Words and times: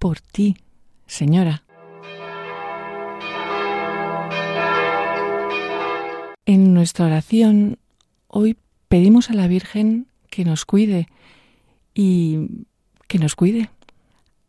por 0.00 0.20
ti, 0.20 0.56
Señora. 1.06 1.62
En 6.46 6.74
nuestra 6.74 7.06
oración 7.06 7.78
hoy 8.26 8.56
pedimos 8.88 9.30
a 9.30 9.34
la 9.34 9.46
Virgen 9.46 10.08
que 10.30 10.44
nos 10.44 10.64
cuide 10.64 11.06
y 11.94 12.66
que 13.06 13.18
nos 13.18 13.36
cuide 13.36 13.70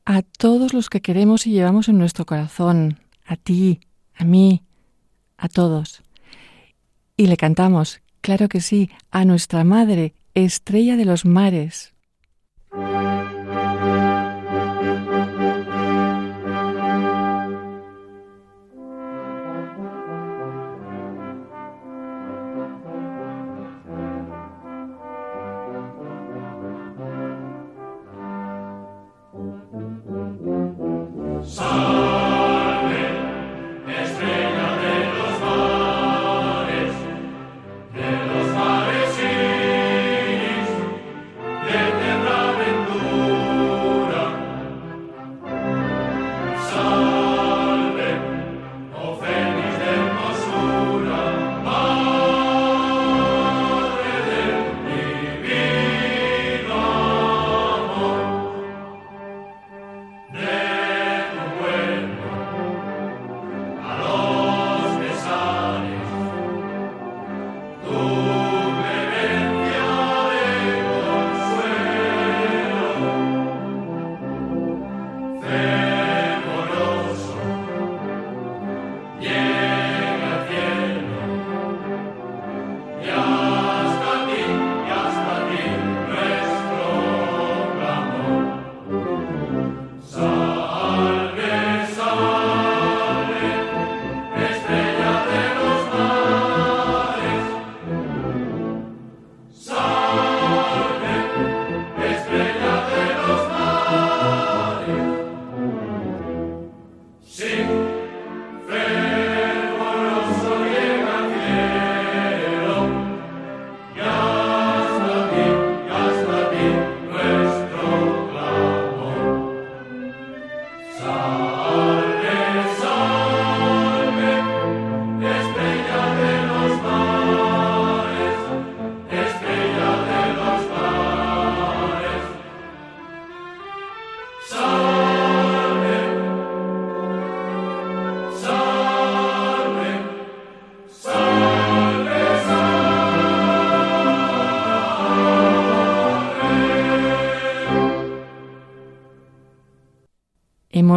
a 0.05 0.21
todos 0.21 0.73
los 0.73 0.89
que 0.89 1.01
queremos 1.01 1.45
y 1.45 1.51
llevamos 1.51 1.89
en 1.89 1.99
nuestro 1.99 2.25
corazón, 2.25 2.99
a 3.25 3.35
ti, 3.35 3.81
a 4.15 4.23
mí, 4.23 4.63
a 5.37 5.49
todos. 5.49 6.01
Y 7.17 7.27
le 7.27 7.35
cantamos, 7.35 8.01
claro 8.21 8.47
que 8.47 8.61
sí, 8.61 8.89
a 9.11 9.25
nuestra 9.25 9.63
Madre, 9.65 10.15
estrella 10.33 10.95
de 10.95 11.05
los 11.05 11.25
mares, 11.25 11.93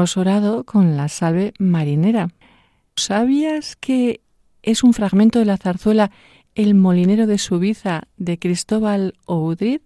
Hemos 0.04 0.18
orado 0.18 0.64
con 0.64 0.98
la 0.98 1.08
salve 1.08 1.54
marinera. 1.58 2.28
¿Sabías 2.94 3.74
que 3.74 4.20
es 4.62 4.84
un 4.84 4.92
fragmento 4.92 5.38
de 5.38 5.46
la 5.46 5.56
zarzuela 5.56 6.10
El 6.54 6.74
molinero 6.74 7.26
de 7.26 7.38
Subiza 7.38 8.02
de 8.18 8.38
Cristóbal 8.38 9.14
Oudrid? 9.24 9.80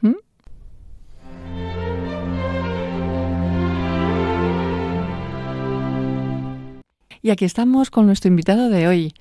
¿Mm? 0.00 0.14
Y 7.20 7.28
aquí 7.28 7.44
estamos 7.44 7.90
con 7.90 8.06
nuestro 8.06 8.28
invitado 8.28 8.70
de 8.70 8.88
hoy, 8.88 9.12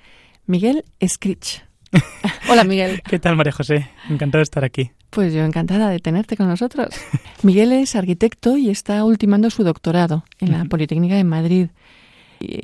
Miguel 0.46 0.86
Scritch. 1.06 1.66
Hola 2.50 2.64
Miguel. 2.64 3.02
¿Qué 3.02 3.20
tal 3.20 3.36
María 3.36 3.52
José? 3.52 3.90
Encantado 4.10 4.40
de 4.40 4.44
estar 4.44 4.64
aquí. 4.64 4.92
Pues 5.18 5.34
yo 5.34 5.44
encantada 5.44 5.90
de 5.90 5.98
tenerte 5.98 6.38
con 6.38 6.48
nosotros. 6.48 6.90
Miguel 7.42 7.72
es 7.72 7.96
arquitecto 7.96 8.56
y 8.56 8.70
está 8.70 9.04
ultimando 9.04 9.50
su 9.50 9.64
doctorado 9.64 10.24
en 10.40 10.52
la 10.52 10.66
Politécnica 10.66 11.16
de 11.16 11.24
Madrid. 11.24 11.70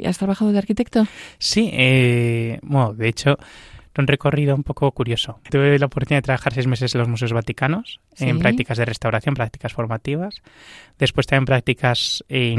¿Has 0.06 0.20
trabajado 0.20 0.52
de 0.52 0.60
arquitecto? 0.60 1.08
Sí, 1.40 1.72
eh, 1.74 2.60
bueno, 2.62 2.94
de 2.94 3.08
hecho, 3.08 3.40
un 3.98 4.06
recorrido 4.06 4.54
un 4.54 4.62
poco 4.62 4.92
curioso. 4.92 5.40
Tuve 5.50 5.80
la 5.80 5.88
oportunidad 5.88 6.20
de 6.20 6.26
trabajar 6.28 6.54
seis 6.54 6.68
meses 6.68 6.94
en 6.94 7.00
los 7.00 7.08
museos 7.08 7.34
vaticanos, 7.34 8.02
en 8.20 8.38
prácticas 8.38 8.78
de 8.78 8.86
restauración, 8.86 9.34
prácticas 9.34 9.74
formativas. 9.74 10.44
Después 11.00 11.26
también 11.26 11.46
prácticas 11.46 12.24
eh, 12.30 12.54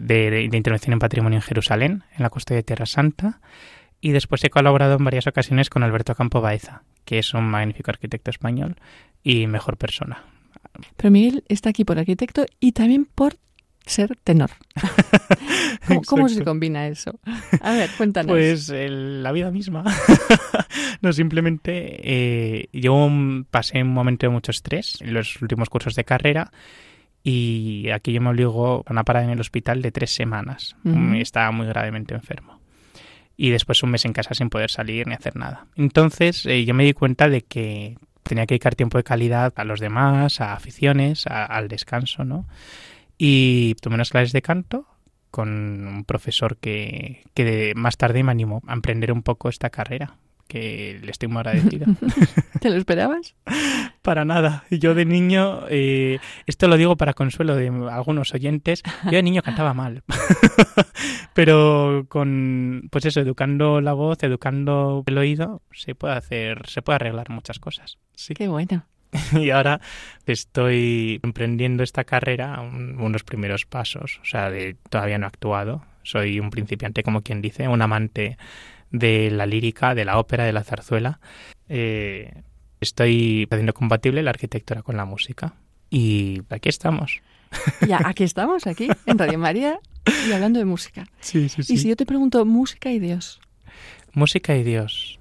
de, 0.00 0.48
de, 0.50 0.56
intervención 0.56 0.94
en 0.94 0.98
patrimonio 0.98 1.36
en 1.36 1.42
Jerusalén, 1.42 2.02
en 2.16 2.24
la 2.24 2.30
costa 2.30 2.54
de 2.54 2.64
Tierra 2.64 2.86
Santa. 2.86 3.38
Y 4.04 4.10
después 4.10 4.42
he 4.42 4.50
colaborado 4.50 4.96
en 4.96 5.04
varias 5.04 5.28
ocasiones 5.28 5.70
con 5.70 5.84
Alberto 5.84 6.16
Campo 6.16 6.40
Baeza, 6.40 6.82
que 7.04 7.20
es 7.20 7.34
un 7.34 7.44
magnífico 7.44 7.92
arquitecto 7.92 8.30
español 8.30 8.74
y 9.22 9.46
mejor 9.46 9.76
persona. 9.76 10.24
Pero 10.96 11.12
Miguel 11.12 11.44
está 11.46 11.70
aquí 11.70 11.84
por 11.84 12.00
arquitecto 12.00 12.44
y 12.58 12.72
también 12.72 13.04
por 13.04 13.36
ser 13.86 14.18
tenor. 14.24 14.50
¿Cómo, 16.06 16.28
se 16.28 16.42
combina 16.42 16.88
eso? 16.88 17.20
A 17.60 17.72
ver, 17.74 17.90
cuéntanos. 17.96 18.32
Pues 18.32 18.70
la 18.70 19.30
vida 19.30 19.52
misma. 19.52 19.84
no, 21.00 21.12
simplemente 21.12 22.00
eh, 22.02 22.68
yo 22.72 23.08
pasé 23.52 23.82
un 23.82 23.94
momento 23.94 24.26
de 24.26 24.30
mucho 24.30 24.50
estrés 24.50 25.00
en 25.00 25.14
los 25.14 25.40
últimos 25.40 25.68
cursos 25.68 25.94
de 25.94 26.02
carrera 26.02 26.50
y 27.22 27.88
aquí 27.90 28.12
yo 28.12 28.20
me 28.20 28.30
obligo 28.30 28.82
a 28.84 28.92
una 28.92 29.04
parada 29.04 29.26
en 29.26 29.30
el 29.30 29.40
hospital 29.40 29.80
de 29.80 29.92
tres 29.92 30.12
semanas. 30.12 30.74
Estaba 31.14 31.52
muy 31.52 31.68
gravemente 31.68 32.14
enfermo 32.14 32.61
y 33.42 33.50
después 33.50 33.82
un 33.82 33.90
mes 33.90 34.04
en 34.04 34.12
casa 34.12 34.34
sin 34.34 34.50
poder 34.50 34.70
salir 34.70 35.08
ni 35.08 35.14
hacer 35.14 35.34
nada. 35.34 35.66
Entonces 35.74 36.46
eh, 36.46 36.64
yo 36.64 36.74
me 36.74 36.84
di 36.84 36.92
cuenta 36.92 37.28
de 37.28 37.42
que 37.42 37.98
tenía 38.22 38.46
que 38.46 38.54
dedicar 38.54 38.76
tiempo 38.76 38.98
de 38.98 39.02
calidad 39.02 39.52
a 39.56 39.64
los 39.64 39.80
demás, 39.80 40.40
a 40.40 40.54
aficiones, 40.54 41.26
al 41.26 41.66
descanso, 41.66 42.24
¿no? 42.24 42.46
Y 43.18 43.74
tomé 43.80 43.96
unas 43.96 44.10
clases 44.10 44.30
de 44.30 44.42
canto 44.42 44.86
con 45.32 45.88
un 45.88 46.04
profesor 46.04 46.56
que, 46.56 47.24
que 47.34 47.72
más 47.74 47.96
tarde 47.96 48.22
me 48.22 48.30
animó 48.30 48.62
a 48.68 48.74
emprender 48.74 49.10
un 49.10 49.24
poco 49.24 49.48
esta 49.48 49.70
carrera 49.70 50.14
que 50.46 50.98
le 51.02 51.10
estoy 51.10 51.28
muy 51.28 51.38
agradecido. 51.38 51.86
¿Te 52.60 52.70
lo 52.70 52.76
esperabas? 52.76 53.34
Para 54.02 54.24
nada. 54.24 54.64
Yo 54.70 54.94
de 54.94 55.04
niño, 55.04 55.62
eh, 55.68 56.18
esto 56.46 56.68
lo 56.68 56.76
digo 56.76 56.96
para 56.96 57.14
consuelo 57.14 57.56
de 57.56 57.68
algunos 57.90 58.34
oyentes, 58.34 58.82
yo 59.04 59.12
de 59.12 59.22
niño 59.22 59.42
cantaba 59.42 59.74
mal. 59.74 60.02
Pero 61.34 62.06
con, 62.08 62.88
pues 62.90 63.06
eso, 63.06 63.20
educando 63.20 63.80
la 63.80 63.94
voz, 63.94 64.22
educando 64.22 65.02
el 65.06 65.18
oído, 65.18 65.62
se 65.72 65.94
puede 65.94 66.14
hacer, 66.14 66.68
se 66.68 66.82
puede 66.82 66.96
arreglar 66.96 67.30
muchas 67.30 67.58
cosas. 67.58 67.98
Sí. 68.14 68.34
Qué 68.34 68.48
bueno. 68.48 68.86
y 69.32 69.50
ahora 69.50 69.80
estoy 70.26 71.20
emprendiendo 71.22 71.82
esta 71.82 72.04
carrera, 72.04 72.60
unos 72.60 73.24
primeros 73.24 73.66
pasos, 73.66 74.20
o 74.22 74.24
sea, 74.24 74.50
de, 74.50 74.76
todavía 74.88 75.18
no 75.18 75.26
he 75.26 75.28
actuado, 75.28 75.84
soy 76.02 76.40
un 76.40 76.50
principiante, 76.50 77.02
como 77.02 77.22
quien 77.22 77.42
dice, 77.42 77.68
un 77.68 77.82
amante 77.82 78.38
de 78.92 79.30
la 79.30 79.46
lírica, 79.46 79.94
de 79.94 80.04
la 80.04 80.18
ópera, 80.18 80.44
de 80.44 80.52
la 80.52 80.62
zarzuela. 80.62 81.18
Eh, 81.68 82.42
estoy 82.80 83.48
haciendo 83.50 83.74
compatible 83.74 84.22
la 84.22 84.30
arquitectura 84.30 84.82
con 84.82 84.96
la 84.96 85.04
música. 85.04 85.54
Y 85.90 86.42
aquí 86.50 86.68
estamos. 86.68 87.20
Ya, 87.86 88.00
aquí 88.06 88.24
estamos, 88.24 88.66
aquí, 88.66 88.88
en 89.04 89.18
Radio 89.18 89.38
María, 89.38 89.78
y 90.26 90.32
hablando 90.32 90.58
de 90.58 90.64
música. 90.64 91.06
Sí, 91.20 91.50
sí, 91.50 91.62
sí. 91.62 91.74
Y 91.74 91.76
si 91.76 91.88
yo 91.88 91.96
te 91.96 92.06
pregunto, 92.06 92.46
música 92.46 92.90
y 92.90 92.98
Dios. 92.98 93.42
Música 94.14 94.56
y 94.56 94.62
Dios. 94.62 95.18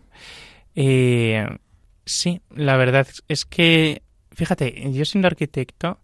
Eh, 0.76 1.46
sí, 2.06 2.40
la 2.56 2.78
verdad 2.78 3.06
es 3.28 3.44
que, 3.44 4.04
fíjate, 4.32 4.94
yo 4.94 5.04
siendo 5.04 5.28
arquitecto, 5.28 6.00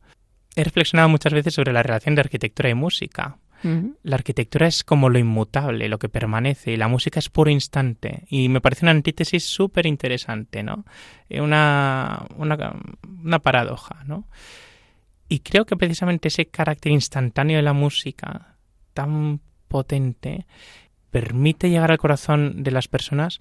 he 0.58 0.66
reflexionado 0.66 1.08
muchas 1.08 1.31
veces 1.31 1.54
sobre 1.54 1.72
la 1.72 1.81
relación 1.81 2.16
de 2.16 2.22
arquitectura 2.22 2.69
y 2.69 2.74
música. 2.74 3.38
La 4.04 4.16
arquitectura 4.16 4.68
es 4.68 4.84
como 4.84 5.10
lo 5.10 5.19
inmutable, 5.19 5.90
lo 5.90 6.00
que 6.00 6.10
permanece, 6.10 6.72
y 6.72 6.78
la 6.78 6.88
música 6.88 7.19
es 7.19 7.30
puro 7.30 7.50
instante. 7.50 8.24
Y 8.30 8.50
me 8.50 8.62
parece 8.62 8.86
una 8.86 8.92
antítesis 8.92 9.46
súper 9.46 9.86
interesante, 9.86 10.64
¿no? 10.64 10.86
Eh, 11.30 11.42
una, 11.42 12.25
una, 12.36 12.75
una 13.24 13.40
paradoja, 13.40 14.04
¿no? 14.06 14.28
Y 15.30 15.40
creo 15.40 15.66
que 15.66 15.75
precisamente 15.75 16.30
ese 16.30 16.48
carácter 16.48 16.92
instantáneo 16.92 17.58
de 17.58 17.64
la 17.64 17.74
música, 17.74 18.56
tan 18.94 19.42
potente, 19.68 20.46
permite 21.12 21.69
llegar 21.69 21.92
al 21.92 21.98
corazón 21.98 22.64
de 22.64 22.72
las 22.72 22.88
personas 22.88 23.40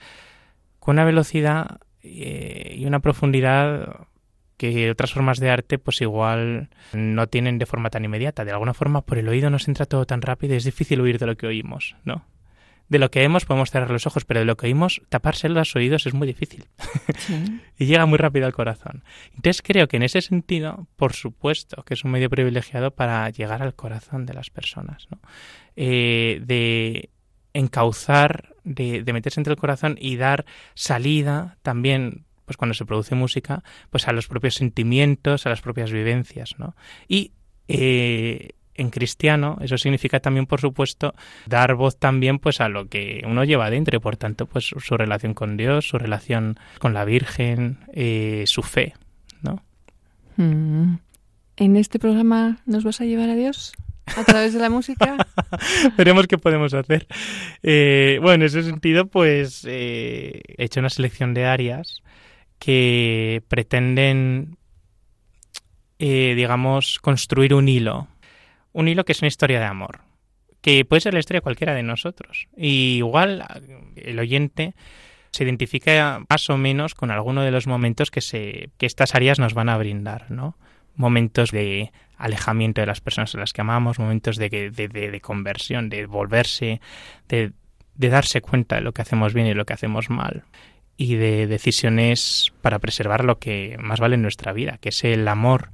con 0.78 0.96
una 0.96 1.04
velocidad 1.04 1.80
eh, 2.02 2.74
y 2.78 2.86
una 2.86 3.00
profundidad 3.00 4.06
que 4.56 4.90
otras 4.90 5.12
formas 5.12 5.38
de 5.38 5.50
arte 5.50 5.78
pues 5.78 6.00
igual 6.00 6.70
no 6.92 7.26
tienen 7.28 7.58
de 7.58 7.66
forma 7.66 7.90
tan 7.90 8.04
inmediata. 8.04 8.44
De 8.44 8.52
alguna 8.52 8.74
forma 8.74 9.02
por 9.02 9.18
el 9.18 9.28
oído 9.28 9.50
nos 9.50 9.68
entra 9.68 9.86
todo 9.86 10.06
tan 10.06 10.22
rápido 10.22 10.54
y 10.54 10.58
es 10.58 10.64
difícil 10.64 11.00
huir 11.00 11.18
de 11.18 11.26
lo 11.26 11.36
que 11.36 11.46
oímos, 11.46 11.96
¿no? 12.04 12.24
De 12.88 13.00
lo 13.00 13.10
que 13.10 13.18
vemos 13.18 13.44
podemos 13.44 13.72
cerrar 13.72 13.90
los 13.90 14.06
ojos, 14.06 14.24
pero 14.24 14.40
de 14.40 14.46
lo 14.46 14.56
que 14.56 14.66
oímos 14.66 15.02
taparse 15.08 15.48
los 15.48 15.74
oídos 15.74 16.06
es 16.06 16.14
muy 16.14 16.26
difícil. 16.26 16.66
y 17.78 17.86
llega 17.86 18.06
muy 18.06 18.16
rápido 18.16 18.46
al 18.46 18.52
corazón. 18.52 19.02
Entonces 19.34 19.60
creo 19.60 19.88
que 19.88 19.96
en 19.96 20.04
ese 20.04 20.20
sentido, 20.22 20.86
por 20.94 21.12
supuesto, 21.12 21.82
que 21.82 21.94
es 21.94 22.04
un 22.04 22.12
medio 22.12 22.30
privilegiado 22.30 22.92
para 22.92 23.28
llegar 23.30 23.62
al 23.62 23.74
corazón 23.74 24.24
de 24.24 24.34
las 24.34 24.50
personas, 24.50 25.08
¿no? 25.10 25.18
Eh, 25.74 26.40
de 26.44 27.10
encauzar, 27.54 28.54
de, 28.64 29.02
de 29.02 29.12
meterse 29.12 29.40
entre 29.40 29.54
el 29.54 29.58
corazón 29.58 29.96
y 29.98 30.16
dar 30.16 30.44
salida 30.74 31.56
también 31.62 32.25
pues 32.46 32.56
cuando 32.56 32.74
se 32.74 32.86
produce 32.86 33.14
música, 33.14 33.62
pues 33.90 34.08
a 34.08 34.12
los 34.12 34.28
propios 34.28 34.54
sentimientos, 34.54 35.44
a 35.44 35.50
las 35.50 35.60
propias 35.60 35.92
vivencias, 35.92 36.54
¿no? 36.58 36.74
Y 37.08 37.32
eh, 37.68 38.50
en 38.74 38.90
cristiano 38.90 39.58
eso 39.60 39.76
significa 39.76 40.20
también, 40.20 40.46
por 40.46 40.60
supuesto, 40.60 41.14
dar 41.46 41.74
voz 41.74 41.98
también 41.98 42.38
pues 42.38 42.60
a 42.60 42.68
lo 42.68 42.88
que 42.88 43.22
uno 43.26 43.44
lleva 43.44 43.70
dentro 43.70 43.96
y 43.96 44.00
por 44.00 44.16
tanto 44.16 44.46
pues 44.46 44.66
su 44.66 44.96
relación 44.96 45.34
con 45.34 45.56
Dios, 45.56 45.88
su 45.88 45.98
relación 45.98 46.58
con 46.78 46.94
la 46.94 47.04
Virgen, 47.04 47.78
eh, 47.92 48.44
su 48.46 48.62
fe, 48.62 48.94
¿no? 49.42 49.62
Mm. 50.36 50.98
¿En 51.58 51.76
este 51.76 51.98
programa 51.98 52.58
nos 52.66 52.84
vas 52.84 53.00
a 53.00 53.04
llevar 53.04 53.30
a 53.30 53.34
Dios? 53.34 53.74
a 54.14 54.22
través 54.22 54.54
de 54.54 54.60
la 54.60 54.70
música. 54.70 55.16
Veremos 55.96 56.28
qué 56.28 56.38
podemos 56.38 56.72
hacer. 56.74 57.08
Eh, 57.64 58.18
bueno, 58.22 58.36
en 58.36 58.42
ese 58.42 58.62
sentido, 58.62 59.06
pues 59.06 59.64
he 59.68 60.42
hecho 60.58 60.78
una 60.78 60.90
selección 60.90 61.34
de 61.34 61.44
áreas 61.44 62.04
que 62.58 63.42
pretenden, 63.48 64.56
eh, 65.98 66.34
digamos, 66.36 66.98
construir 67.00 67.54
un 67.54 67.68
hilo. 67.68 68.08
Un 68.72 68.88
hilo 68.88 69.04
que 69.04 69.12
es 69.12 69.22
una 69.22 69.28
historia 69.28 69.58
de 69.58 69.66
amor, 69.66 70.00
que 70.60 70.84
puede 70.84 71.00
ser 71.00 71.14
la 71.14 71.20
historia 71.20 71.38
de 71.38 71.44
cualquiera 71.44 71.74
de 71.74 71.82
nosotros. 71.82 72.48
Y 72.56 72.96
igual 72.98 73.44
el 73.96 74.18
oyente 74.18 74.74
se 75.30 75.44
identifica 75.44 76.22
más 76.28 76.48
o 76.50 76.56
menos 76.56 76.94
con 76.94 77.10
alguno 77.10 77.42
de 77.42 77.50
los 77.50 77.66
momentos 77.66 78.10
que, 78.10 78.20
se, 78.20 78.70
que 78.78 78.86
estas 78.86 79.14
áreas 79.14 79.38
nos 79.38 79.54
van 79.54 79.68
a 79.68 79.78
brindar, 79.78 80.30
¿no? 80.30 80.56
Momentos 80.94 81.50
de 81.50 81.92
alejamiento 82.16 82.80
de 82.80 82.86
las 82.86 83.00
personas 83.00 83.34
a 83.34 83.38
las 83.38 83.52
que 83.52 83.60
amamos, 83.60 83.98
momentos 83.98 84.36
de, 84.36 84.48
de, 84.48 84.88
de 84.88 85.20
conversión, 85.20 85.90
de 85.90 86.06
volverse, 86.06 86.80
de, 87.28 87.52
de 87.94 88.08
darse 88.08 88.40
cuenta 88.40 88.76
de 88.76 88.82
lo 88.82 88.92
que 88.92 89.02
hacemos 89.02 89.34
bien 89.34 89.46
y 89.46 89.54
lo 89.54 89.66
que 89.66 89.74
hacemos 89.74 90.08
mal 90.08 90.44
y 90.96 91.16
de 91.16 91.46
decisiones 91.46 92.52
para 92.62 92.78
preservar 92.78 93.24
lo 93.24 93.38
que 93.38 93.76
más 93.78 94.00
vale 94.00 94.14
en 94.14 94.22
nuestra 94.22 94.52
vida, 94.52 94.78
que 94.80 94.88
es 94.90 95.04
el 95.04 95.28
amor, 95.28 95.70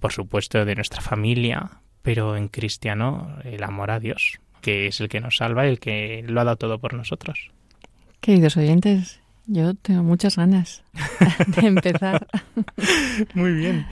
por 0.00 0.12
supuesto, 0.12 0.64
de 0.64 0.74
nuestra 0.74 1.00
familia, 1.00 1.80
pero 2.02 2.36
en 2.36 2.48
cristiano 2.48 3.38
el 3.44 3.62
amor 3.64 3.90
a 3.90 4.00
Dios, 4.00 4.38
que 4.60 4.86
es 4.86 5.00
el 5.00 5.08
que 5.08 5.20
nos 5.20 5.38
salva 5.38 5.66
y 5.66 5.70
el 5.70 5.80
que 5.80 6.24
lo 6.26 6.40
ha 6.40 6.44
dado 6.44 6.56
todo 6.56 6.78
por 6.78 6.94
nosotros. 6.94 7.50
Queridos 8.20 8.56
oyentes, 8.56 9.20
yo 9.46 9.74
tengo 9.74 10.02
muchas 10.02 10.36
ganas 10.36 10.82
de 11.46 11.66
empezar. 11.66 12.26
Muy 13.34 13.52
bien. 13.52 13.86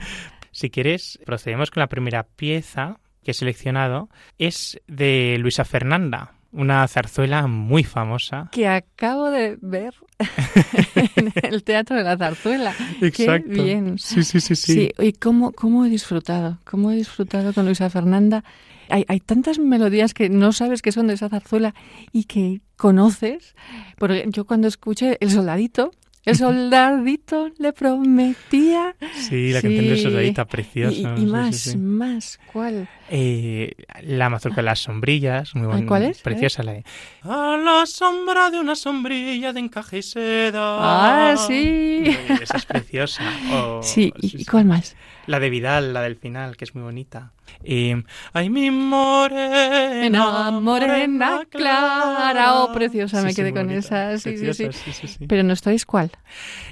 Si 0.51 0.69
quieres, 0.69 1.19
procedemos 1.25 1.71
con 1.71 1.81
la 1.81 1.87
primera 1.87 2.23
pieza 2.23 2.99
que 3.23 3.31
he 3.31 3.33
seleccionado. 3.33 4.09
Es 4.37 4.79
de 4.87 5.37
Luisa 5.39 5.65
Fernanda, 5.65 6.33
una 6.53 6.87
zarzuela 6.87 7.47
muy 7.47 7.83
famosa. 7.83 8.49
Que 8.51 8.67
acabo 8.67 9.29
de 9.29 9.57
ver 9.61 9.93
en 11.15 11.33
el 11.43 11.63
Teatro 11.63 11.97
de 11.97 12.03
la 12.03 12.17
Zarzuela. 12.17 12.73
Exacto. 13.01 13.49
Qué 13.49 13.63
bien. 13.63 13.97
Sí, 13.97 14.23
sí, 14.23 14.39
sí, 14.39 14.55
sí. 14.55 14.73
sí 14.73 14.91
y 14.99 15.13
cómo, 15.13 15.51
cómo 15.51 15.85
he 15.85 15.89
disfrutado, 15.89 16.59
cómo 16.63 16.91
he 16.91 16.95
disfrutado 16.95 17.53
con 17.53 17.65
Luisa 17.65 17.89
Fernanda. 17.89 18.43
Hay, 18.89 19.05
hay 19.07 19.19
tantas 19.19 19.59
melodías 19.59 20.13
que 20.13 20.29
no 20.29 20.51
sabes 20.51 20.81
que 20.81 20.91
son 20.91 21.07
de 21.07 21.15
esa 21.15 21.29
zarzuela 21.29 21.73
y 22.11 22.25
que 22.25 22.61
conoces. 22.77 23.55
Porque 23.97 24.25
yo 24.27 24.45
cuando 24.45 24.67
escuché 24.67 25.17
El 25.19 25.31
Soldadito, 25.31 25.91
el 26.25 26.35
soldadito 26.37 27.49
le 27.57 27.73
prometía. 27.73 28.95
Sí, 29.13 29.51
la 29.51 29.61
canción 29.61 29.85
del 29.85 29.99
soldadita 29.99 30.45
preciosa. 30.45 31.15
Y, 31.17 31.25
más, 31.25 31.75
más, 31.75 32.39
¿cuál? 32.51 32.87
Eh, 33.09 33.73
la 34.03 34.29
mazurca 34.29 34.57
de 34.57 34.63
las 34.63 34.79
sombrillas, 34.79 35.53
muy 35.55 35.67
buena. 35.67 35.85
¿Cuál 35.85 36.03
es? 36.03 36.21
Preciosa 36.21 36.63
la 36.63 36.73
de. 36.73 36.85
A 37.23 37.57
la 37.57 37.85
sombra 37.85 38.49
de 38.49 38.59
una 38.59 38.75
sombrilla 38.75 39.51
de 39.51 39.59
encaje 39.59 39.97
y 39.97 40.01
seda. 40.01 41.31
Ah, 41.31 41.35
sí. 41.35 42.03
Esa 42.41 42.57
es 42.57 42.65
preciosa. 42.65 43.23
Oh, 43.53 43.81
sí, 43.83 44.11
¿y 44.21 44.45
cuál 44.45 44.65
más? 44.65 44.95
La 45.27 45.39
de 45.39 45.49
Vidal, 45.49 45.93
la 45.93 46.01
del 46.01 46.15
final, 46.15 46.57
que 46.57 46.65
es 46.65 46.73
muy 46.73 46.83
bonita. 46.83 47.32
Y, 47.63 47.93
ay, 48.33 48.49
mi 48.49 48.71
morena, 48.71 50.51
morena 50.51 51.41
clara. 51.49 52.55
Oh, 52.55 52.73
preciosa, 52.73 53.21
me 53.23 53.33
quedé 53.33 53.53
con 53.53 53.71
esa. 53.71 54.17
Sí, 54.17 54.37
sí, 54.37 54.53
sí, 54.73 55.25
Pero 55.27 55.43
no 55.43 55.53
estáis 55.53 55.85
cuál. 55.85 56.11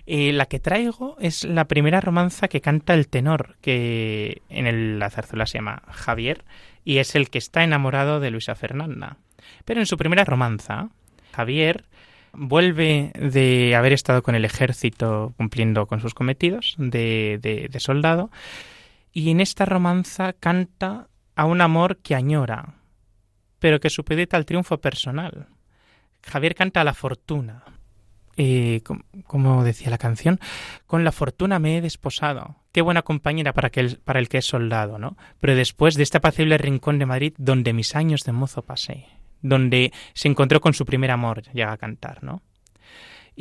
Eh, 0.06 0.34
la 0.34 0.46
que 0.48 0.60
traigo 0.60 1.16
es 1.20 1.46
la 1.46 1.66
primera 1.66 2.02
romanza 2.02 2.48
que 2.48 2.62
canta 2.62 2.94
el 2.94 3.08
tenor, 3.08 3.56
que 3.62 4.42
en 4.50 4.68
el, 4.68 5.00
la 5.00 5.10
zarzuela 5.10 5.46
se 5.46 5.60
llama 5.60 5.84
Javier, 5.88 6.44
y 6.84 6.98
es 6.98 7.16
el 7.16 7.30
que 7.30 7.38
está 7.38 7.64
enamorado 7.64 8.20
de 8.20 8.32
Luisa 8.32 8.56
Fernanda. 8.56 9.18
Pero 9.66 9.80
en 9.80 9.86
su 9.86 9.98
primera 9.98 10.26
romanza, 10.26 10.90
Javier 11.34 11.86
vuelve 12.34 13.12
de 13.16 13.76
haber 13.76 13.94
estado 13.94 14.24
con 14.24 14.36
el 14.36 14.46
ejército 14.46 15.34
cumpliendo 15.38 15.86
con 15.86 16.00
sus 16.00 16.14
cometidos 16.14 16.76
de, 16.78 17.40
de, 17.42 17.80
soldado 17.80 18.32
y 19.12 19.30
en 19.32 19.42
esta 19.42 19.66
romanza 19.66 20.34
canta 20.34 21.08
a 21.36 21.46
un 21.46 21.62
amor 21.62 21.98
que 21.98 22.16
añora, 22.16 22.76
pero 23.60 23.80
que 23.80 23.90
supedita 23.90 24.38
al 24.38 24.46
triunfo 24.46 24.80
personal. 24.80 25.48
Javier 26.24 26.56
canta 26.56 26.82
a 26.82 26.84
la 26.84 26.94
fortuna. 26.94 27.64
Eh, 28.38 28.82
como 29.28 29.64
decía 29.64 29.90
la 29.90 29.98
canción, 29.98 30.40
con 30.88 31.04
la 31.04 31.12
fortuna 31.12 31.60
me 31.60 31.78
he 31.78 31.82
desposado. 31.82 32.56
Qué 32.72 32.82
buena 32.82 33.02
compañera 33.02 33.54
para, 33.54 33.70
que 33.70 33.98
para 34.04 34.20
el 34.20 34.30
que 34.30 34.38
es 34.38 34.46
soldado, 34.46 34.98
¿no? 34.98 35.18
Pero 35.40 35.56
después 35.56 35.96
de 35.96 36.04
este 36.04 36.18
apacible 36.18 36.58
rincón 36.58 36.98
de 36.98 37.06
Madrid 37.06 37.34
donde 37.38 37.74
mis 37.74 37.96
años 37.96 38.24
de 38.24 38.32
mozo 38.32 38.62
pasé 38.62 39.08
donde 39.42 39.92
se 40.14 40.28
encontró 40.28 40.62
con 40.62 40.74
su 40.74 40.86
primer 40.86 41.12
amor, 41.12 41.44
llega 41.54 41.72
a 41.72 41.78
cantar, 41.78 42.24
¿no? 42.24 42.42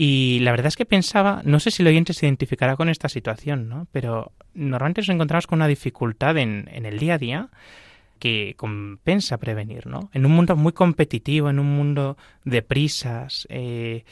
Y 0.03 0.39
la 0.41 0.53
verdad 0.53 0.69
es 0.69 0.77
que 0.77 0.87
pensaba, 0.87 1.43
no 1.45 1.61
sé 1.61 1.71
si 1.71 1.83
el 1.83 1.89
oyente 1.89 2.15
se 2.15 2.25
identificará 2.25 2.75
con 2.75 2.89
esta 2.89 3.11
situación, 3.11 3.69
¿no? 3.69 3.87
Pero 3.93 4.33
normalmente 4.55 5.03
nos 5.03 5.11
encontramos 5.11 5.47
con 5.47 5.59
una 5.59 5.69
dificultad 5.69 6.39
en, 6.39 6.71
en 6.73 6.87
el 6.87 6.99
día 6.99 7.17
a 7.17 7.19
día 7.19 7.51
que 8.19 8.55
compensa 8.57 9.37
prevenir, 9.37 9.87
¿no? 9.87 10.09
En 10.15 10.25
un 10.25 10.33
mundo 10.33 10.57
muy 10.57 10.73
competitivo, 10.73 11.51
en 11.51 11.59
un 11.59 11.77
mundo 11.77 12.17
de 12.47 12.63
prisas, 12.63 13.47
eh, 13.51 14.05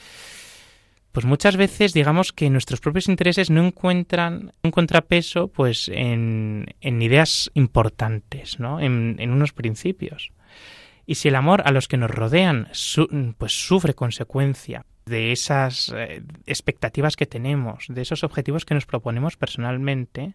pues 1.10 1.24
muchas 1.24 1.56
veces 1.56 1.94
digamos 1.94 2.34
que 2.34 2.50
nuestros 2.50 2.80
propios 2.80 3.08
intereses 3.08 3.48
no 3.48 3.64
encuentran 3.64 4.52
un 4.62 4.70
contrapeso 4.70 5.48
pues 5.48 5.88
en, 5.88 6.66
en 6.82 7.00
ideas 7.00 7.50
importantes, 7.54 8.60
¿no? 8.60 8.78
En, 8.78 9.16
en, 9.20 9.30
unos 9.30 9.54
principios. 9.54 10.32
Y 11.06 11.14
si 11.14 11.28
el 11.28 11.36
amor 11.36 11.62
a 11.64 11.70
los 11.70 11.88
que 11.88 11.96
nos 11.96 12.10
rodean 12.10 12.68
pues 13.38 13.52
sufre 13.52 13.94
consecuencia 13.94 14.84
de 15.08 15.32
esas 15.32 15.92
eh, 15.96 16.22
expectativas 16.46 17.16
que 17.16 17.26
tenemos, 17.26 17.86
de 17.88 18.02
esos 18.02 18.24
objetivos 18.24 18.64
que 18.64 18.74
nos 18.74 18.86
proponemos 18.86 19.36
personalmente, 19.36 20.34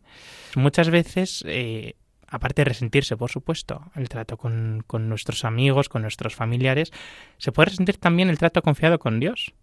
muchas 0.55 0.89
veces 0.89 1.43
eh, 1.47 1.95
aparte 2.27 2.61
de 2.61 2.69
resentirse, 2.69 3.15
por 3.15 3.29
supuesto, 3.29 3.91
el 3.95 4.09
trato 4.09 4.37
con, 4.37 4.83
con, 4.87 5.07
nuestros 5.09 5.45
amigos, 5.45 5.89
con 5.89 6.01
nuestros 6.01 6.35
familiares, 6.35 6.91
se 7.37 7.51
puede 7.51 7.69
resentir 7.69 7.97
también 7.97 8.29
el 8.29 8.37
trato 8.39 8.61
confiado 8.61 8.99
con 8.99 9.19
Dios, 9.19 9.53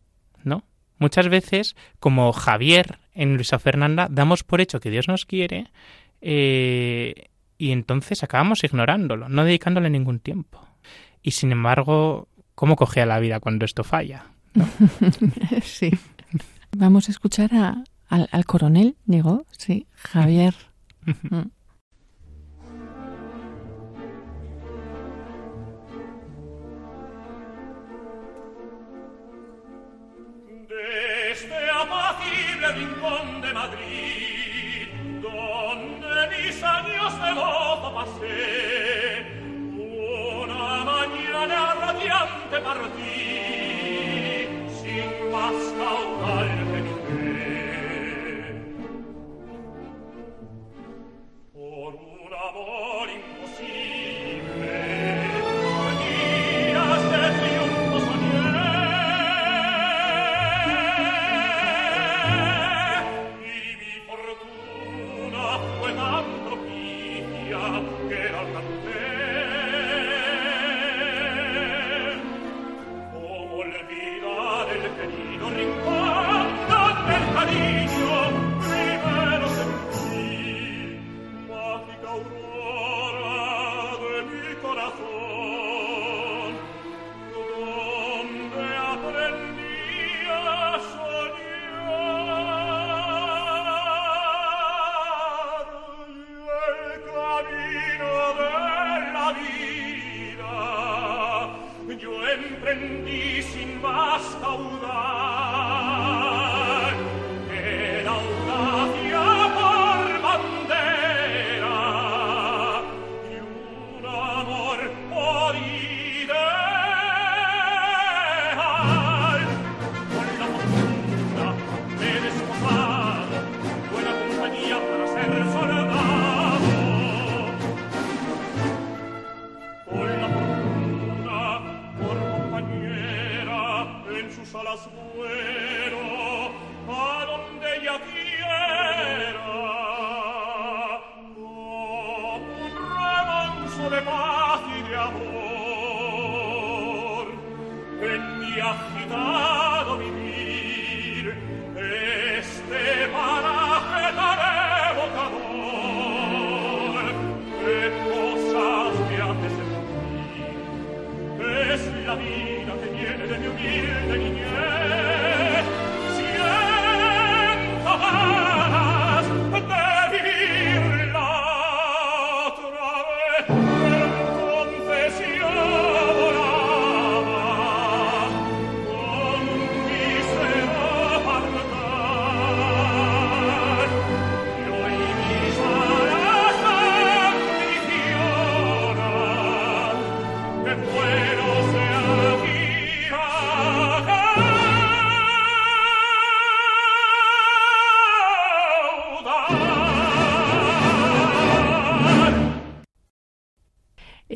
¿no? 0.45 0.65
Muchas 1.01 1.29
veces, 1.29 1.77
como 1.99 2.31
Javier 2.33 2.99
en 3.15 3.35
Luisa 3.35 3.59
Fernanda, 3.59 4.09
damos 4.11 4.45
por 4.45 4.61
hecho 4.61 4.81
que 4.81 4.91
Dios 4.91 5.09
nos 5.09 5.25
quiere 5.25 5.73
eh, 6.21 7.31
y 7.57 7.73
entonces 7.73 8.23
acabamos 8.23 8.63
ignorándolo, 8.65 9.29
no 9.31 9.45
dedicándole 9.45 9.89
ningún 9.89 10.21
tiempo. 10.21 10.67
Y 11.23 11.33
sin 11.33 11.53
embargo, 11.53 12.29
¿cómo 12.55 12.77
cogea 12.77 13.07
la 13.07 13.19
vida 13.19 13.41
cuando 13.41 13.65
esto 13.65 13.83
falla? 13.83 14.27
sí. 15.63 15.91
Vamos 16.77 17.09
a 17.09 17.13
escuchar 17.13 17.55
a, 17.55 17.85
al, 18.09 18.29
al, 18.33 18.45
coronel, 18.45 18.97
llegó, 19.07 19.45
sí, 19.57 19.87
Javier. 19.95 20.55
Mm. 21.05 21.49
rincón 32.73 33.41
de 33.41 33.53
Madrid, 33.53 34.89
donde 35.23 36.37
mis 36.37 36.63
años 36.63 37.13
de 37.23 37.33
mozo 37.35 37.95
pasé, 37.95 39.27
una 40.45 40.85
mañana 40.85 41.75
radiante 41.75 42.61
partí, 42.61 43.20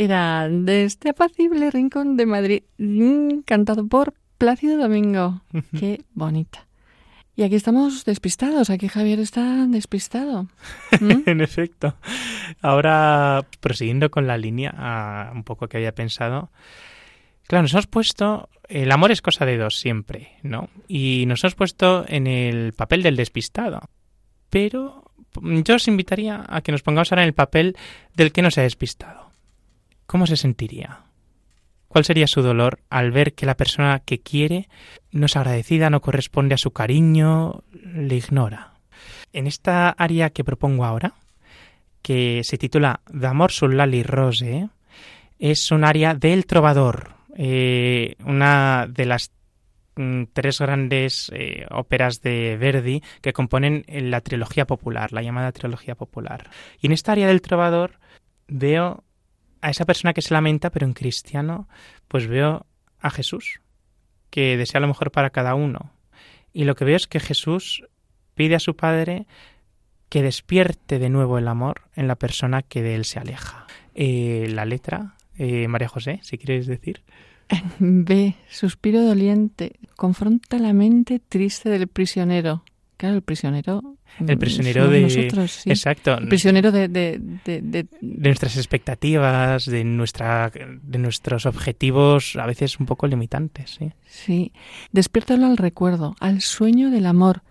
Era 0.04 0.50
de 0.50 0.84
este 0.84 1.08
apacible 1.08 1.70
rincón 1.70 2.18
de 2.18 2.26
Madrid, 2.26 2.62
cantado 3.46 3.88
por 3.88 4.12
Plácido 4.36 4.76
Domingo. 4.76 5.40
Qué 5.80 6.04
bonita. 6.12 6.66
Y 7.34 7.42
aquí 7.42 7.54
estamos 7.54 8.04
despistados, 8.04 8.68
aquí 8.68 8.88
Javier 8.88 9.18
está 9.18 9.66
despistado. 9.66 10.46
¿Mm? 11.00 11.22
en 11.24 11.40
efecto. 11.40 11.96
Ahora, 12.60 13.46
prosiguiendo 13.60 14.10
con 14.10 14.26
la 14.26 14.36
línea, 14.36 14.74
ah, 14.76 15.32
un 15.34 15.42
poco 15.42 15.68
que 15.68 15.78
había 15.78 15.94
pensado. 15.94 16.50
Claro, 17.46 17.62
nos 17.62 17.72
hemos 17.72 17.86
puesto. 17.86 18.50
El 18.68 18.92
amor 18.92 19.10
es 19.10 19.22
cosa 19.22 19.46
de 19.46 19.56
dos 19.56 19.78
siempre, 19.78 20.32
¿no? 20.42 20.68
Y 20.86 21.24
nos 21.28 21.42
hemos 21.44 21.54
puesto 21.54 22.04
en 22.08 22.26
el 22.26 22.74
papel 22.74 23.02
del 23.02 23.16
despistado. 23.16 23.80
Pero 24.50 25.10
yo 25.40 25.76
os 25.76 25.88
invitaría 25.88 26.44
a 26.46 26.60
que 26.60 26.72
nos 26.72 26.82
pongamos 26.82 27.10
ahora 27.10 27.22
en 27.22 27.28
el 27.28 27.34
papel 27.34 27.74
del 28.14 28.32
que 28.32 28.42
no 28.42 28.50
se 28.50 28.60
ha 28.60 28.64
despistado. 28.64 29.23
¿Cómo 30.14 30.28
se 30.28 30.36
sentiría? 30.36 31.00
¿Cuál 31.88 32.04
sería 32.04 32.28
su 32.28 32.40
dolor 32.40 32.78
al 32.88 33.10
ver 33.10 33.34
que 33.34 33.46
la 33.46 33.56
persona 33.56 33.98
que 33.98 34.20
quiere 34.20 34.68
no 35.10 35.26
es 35.26 35.36
agradecida, 35.36 35.90
no 35.90 36.00
corresponde 36.02 36.54
a 36.54 36.56
su 36.56 36.70
cariño, 36.70 37.64
le 37.72 38.14
ignora? 38.14 38.74
En 39.32 39.48
esta 39.48 39.88
área 39.88 40.30
que 40.30 40.44
propongo 40.44 40.84
ahora, 40.84 41.14
que 42.00 42.42
se 42.44 42.58
titula 42.58 43.00
D'amor 43.10 43.50
sul 43.50 43.76
lali 43.76 44.04
rose, 44.04 44.68
es 45.40 45.72
un 45.72 45.82
área 45.82 46.14
del 46.14 46.46
trovador, 46.46 47.16
eh, 47.36 48.14
una 48.24 48.86
de 48.88 49.06
las 49.06 49.32
mm, 49.96 50.26
tres 50.32 50.60
grandes 50.60 51.28
eh, 51.34 51.66
óperas 51.72 52.20
de 52.22 52.56
Verdi 52.56 53.02
que 53.20 53.32
componen 53.32 53.84
la 53.88 54.20
trilogía 54.20 54.64
popular, 54.64 55.12
la 55.12 55.22
llamada 55.22 55.50
trilogía 55.50 55.96
popular. 55.96 56.50
Y 56.80 56.86
en 56.86 56.92
esta 56.92 57.10
área 57.10 57.26
del 57.26 57.42
trovador 57.42 57.98
veo 58.46 59.02
a 59.64 59.70
esa 59.70 59.86
persona 59.86 60.12
que 60.12 60.20
se 60.20 60.34
lamenta, 60.34 60.68
pero 60.68 60.84
en 60.84 60.92
cristiano, 60.92 61.68
pues 62.06 62.26
veo 62.26 62.66
a 63.00 63.08
Jesús, 63.08 63.60
que 64.28 64.58
desea 64.58 64.78
lo 64.78 64.88
mejor 64.88 65.10
para 65.10 65.30
cada 65.30 65.54
uno. 65.54 65.90
Y 66.52 66.64
lo 66.64 66.74
que 66.74 66.84
veo 66.84 66.96
es 66.96 67.06
que 67.06 67.18
Jesús 67.18 67.82
pide 68.34 68.56
a 68.56 68.60
su 68.60 68.76
Padre 68.76 69.26
que 70.10 70.22
despierte 70.22 70.98
de 70.98 71.08
nuevo 71.08 71.38
el 71.38 71.48
amor 71.48 71.80
en 71.96 72.08
la 72.08 72.16
persona 72.16 72.60
que 72.60 72.82
de 72.82 72.94
él 72.94 73.06
se 73.06 73.20
aleja. 73.20 73.66
Eh, 73.94 74.48
la 74.50 74.66
letra, 74.66 75.14
eh, 75.38 75.66
María 75.66 75.88
José, 75.88 76.20
si 76.22 76.36
quieres 76.36 76.66
decir. 76.66 77.02
B. 77.78 78.34
Suspiro 78.50 79.02
doliente. 79.02 79.76
Confronta 79.96 80.58
la 80.58 80.74
mente 80.74 81.20
triste 81.20 81.70
del 81.70 81.88
prisionero. 81.88 82.64
Claro, 82.98 83.14
el 83.14 83.22
prisionero. 83.22 83.96
El 84.26 84.38
prisionero 84.38 84.84
somos 84.84 84.92
de. 84.94 85.00
Nosotros, 85.02 85.50
sí. 85.52 85.70
Exacto. 85.70 86.16
El 86.18 86.28
prisionero 86.28 86.70
de, 86.72 86.88
de, 86.88 87.18
de, 87.18 87.60
de- 87.62 87.82
de 88.00 88.28
nuestras 88.28 88.56
expectativas, 88.56 89.66
de 89.66 89.84
nuestra, 89.84 90.50
de 90.50 90.98
nuestros 90.98 91.46
objetivos, 91.46 92.36
a 92.36 92.46
veces 92.46 92.78
un 92.78 92.86
poco 92.86 93.06
limitantes, 93.06 93.70
¿sí? 93.78 93.92
Sí. 94.06 94.52
Despiértalo 94.92 95.46
al 95.46 95.56
recuerdo, 95.56 96.14
al 96.20 96.40
sueño 96.40 96.90
del 96.90 97.06
amor. 97.06 97.42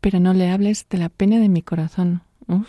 Pero 0.00 0.20
no 0.20 0.32
le 0.32 0.48
hables 0.50 0.86
de 0.88 0.98
la 0.98 1.08
pena 1.08 1.40
de 1.40 1.48
mi 1.48 1.62
corazón. 1.62 2.22
Uf. 2.46 2.68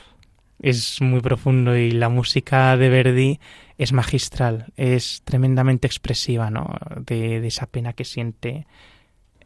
Es 0.61 0.99
muy 0.99 1.21
profundo 1.21 1.77
y 1.77 1.91
la 1.91 2.09
música 2.09 2.75
de 2.75 2.89
Verdi 2.89 3.39
es 3.77 3.93
magistral, 3.93 4.73
es 4.75 5.21
tremendamente 5.23 5.87
expresiva, 5.87 6.49
¿no? 6.49 6.67
De 7.05 7.45
esa 7.47 7.67
pena 7.67 7.93
que 7.93 8.03
siente, 8.03 8.65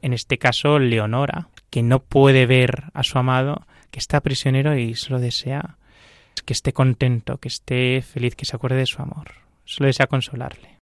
en 0.01 0.13
este 0.13 0.39
caso, 0.39 0.79
Leonora, 0.79 1.49
que 1.69 1.83
no 1.83 1.99
puede 1.99 2.45
ver 2.47 2.85
a 2.93 3.03
su 3.03 3.19
amado, 3.19 3.67
que 3.93 3.99
está 3.99 4.21
prisionero 4.21 4.75
y 4.75 4.95
solo 4.95 5.19
desea 5.19 5.77
que 6.45 6.53
esté 6.53 6.73
contento, 6.73 7.37
que 7.37 7.47
esté 7.47 8.01
feliz, 8.01 8.35
que 8.35 8.43
se 8.43 8.55
acuerde 8.55 8.77
de 8.77 8.87
su 8.87 8.99
amor. 9.03 9.35
Solo 9.65 9.85
desea 9.85 10.07
consolarle. 10.07 10.79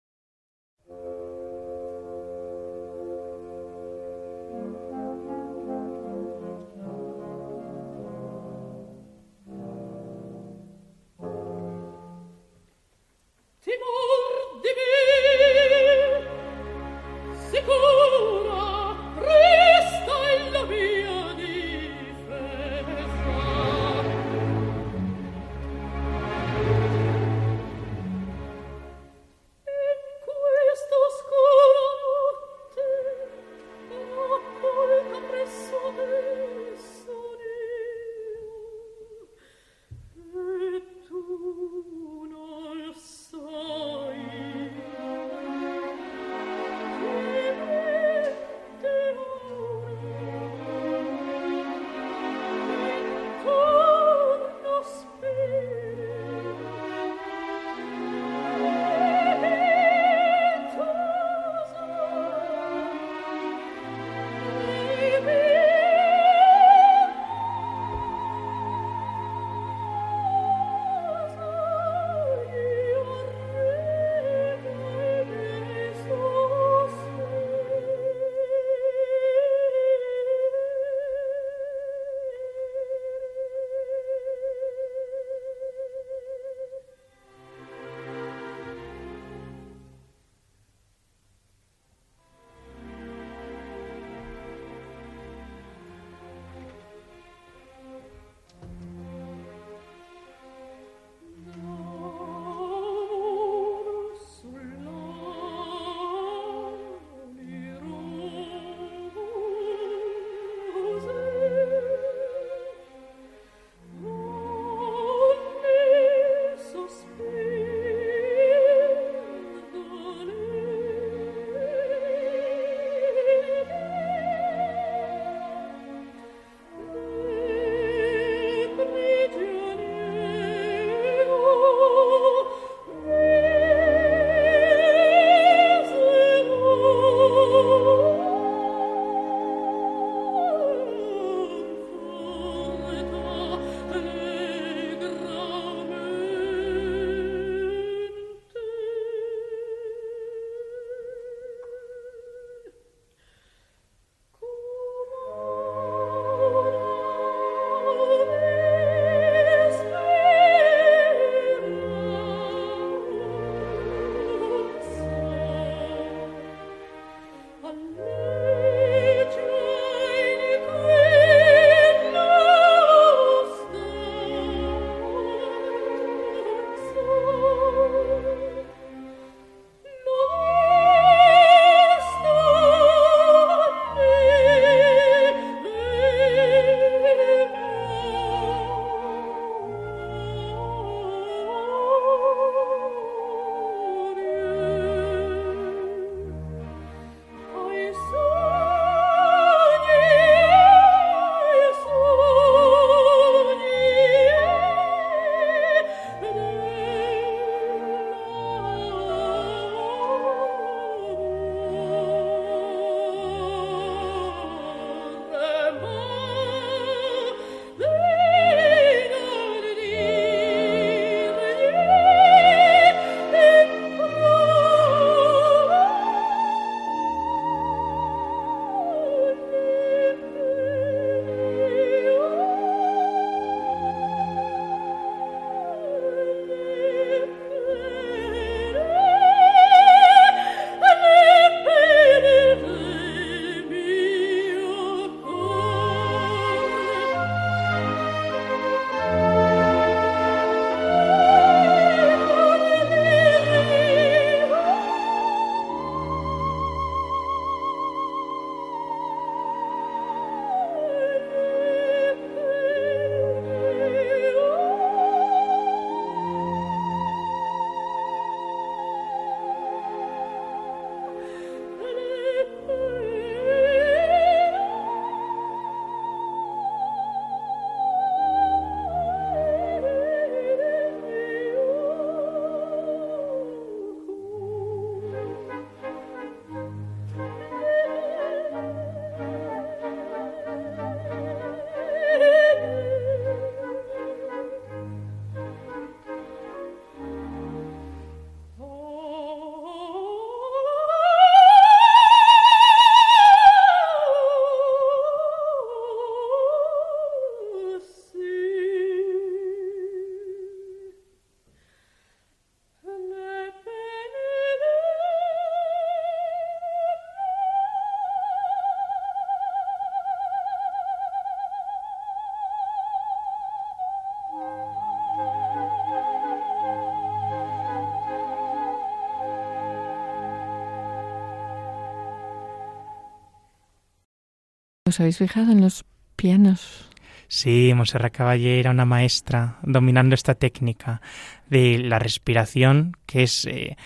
¿Os 335.00 335.04
habéis 335.04 335.18
fijado 335.20 335.54
en 335.54 335.62
los 335.62 335.86
pianos? 336.18 336.90
Sí, 337.30 337.72
Monserrat 337.74 338.14
Caballé 338.14 338.60
era 338.60 338.72
una 338.72 338.84
maestra 338.84 339.58
dominando 339.64 340.14
esta 340.14 340.36
técnica 340.36 341.02
de 341.48 341.80
la 341.80 342.00
respiración, 342.00 342.98
que 343.06 343.24
es, 343.24 343.46
eh, 343.46 343.78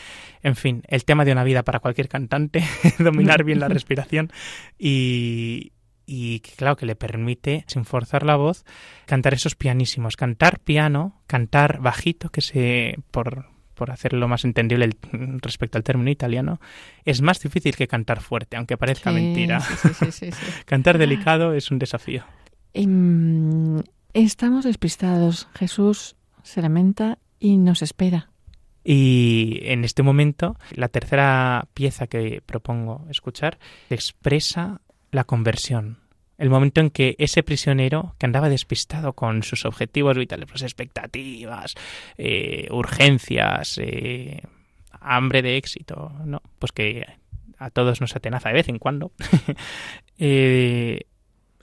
en 0.42 0.56
fin, 0.56 0.82
el 0.88 1.06
tema 1.06 1.24
de 1.24 1.32
una 1.32 1.44
vida 1.44 1.62
para 1.62 1.82
cualquier 1.82 2.10
cantante, 2.10 2.64
dominar 2.98 3.44
bien 3.44 3.60
la 3.60 3.68
respiración 3.68 4.32
y, 4.80 5.74
y 6.08 6.40
claro 6.40 6.78
que 6.78 6.88
le 6.88 6.96
permite, 6.96 7.64
sin 7.68 7.86
forzar 7.86 8.26
la 8.26 8.36
voz, 8.36 8.66
cantar 9.06 9.36
esos 9.36 9.54
pianísimos, 9.54 10.16
cantar 10.16 10.62
piano, 10.62 11.22
cantar 11.28 11.80
bajito, 11.80 12.30
que 12.30 12.42
se, 12.42 12.96
por, 13.12 13.53
por 13.84 13.92
hacerlo 13.92 14.30
más 14.30 14.46
entendible 14.46 14.86
el- 14.86 15.40
respecto 15.42 15.78
al 15.78 15.84
término 15.84 16.10
italiano, 16.10 16.62
es 17.04 17.22
más 17.22 17.42
difícil 17.42 17.76
que 17.76 17.86
cantar 17.86 18.22
fuerte, 18.22 18.56
aunque 18.56 18.78
parezca 18.78 19.10
Sí, 19.10 19.16
mentira. 19.16 19.60
sí, 19.60 20.10
sí. 20.14 20.30
Cantar 20.66 20.98
delicado 20.98 21.54
es 21.54 21.70
un 21.70 21.80
desafío. 21.80 22.24
Em, 22.74 23.82
estamos 24.14 24.64
despistados. 24.64 25.50
Jesús 25.56 26.16
se 26.44 26.62
lamenta 26.62 27.18
y 27.42 27.58
nos 27.58 27.82
espera. 27.82 28.30
Y 28.86 29.60
en 29.64 29.84
este 29.84 30.02
momento, 30.02 30.56
la 30.72 30.88
tercera 30.88 31.68
pieza 31.74 32.08
que 32.08 32.42
propongo 32.46 33.06
escuchar 33.10 33.60
expresa 33.90 34.80
la 35.12 35.26
conversión. 35.26 35.98
El 36.38 36.50
momento 36.50 36.82
en 36.82 36.90
que 36.90 37.16
ese 37.20 37.44
prisionero 37.44 38.16
que 38.18 38.26
andaba 38.26 38.50
despistado 38.50 39.14
con 39.14 39.44
sus 39.44 39.66
objetivos 39.66 40.18
vitales, 40.18 40.48
pues 40.50 40.64
expectativas, 40.64 41.76
eh, 42.18 42.68
urgencias, 42.72 43.78
eh, 43.78 44.42
hambre 45.00 45.42
de 45.42 45.58
éxito, 45.58 46.12
¿no? 46.26 46.42
Pues 46.60 46.72
que 46.72 47.06
a 47.58 47.70
todos 47.70 48.02
nos 48.02 48.16
atenaza 48.16 48.50
de 48.50 48.56
vez 48.56 48.70
en 48.70 48.80
cuando. 48.80 49.12
Eh, 50.20 51.08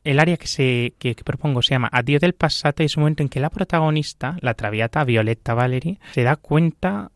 el 0.02 0.18
área 0.18 0.36
que, 0.36 0.48
se, 0.48 0.94
que, 0.98 1.14
propongo 1.14 1.62
se 1.62 1.70
llama 1.70 1.88
Adiós 1.92 2.20
del 2.20 2.34
passato 2.34 2.82
y 2.82 2.86
es 2.86 2.96
un 2.96 3.02
momento 3.02 3.22
en 3.22 3.28
que 3.28 3.38
la 3.38 3.48
protagonista, 3.48 4.36
la 4.40 4.54
traviata 4.54 5.04
Violetta 5.04 5.54
Valery, 5.54 6.00
se 6.12 6.24
da 6.24 6.34
cuenta 6.34 7.12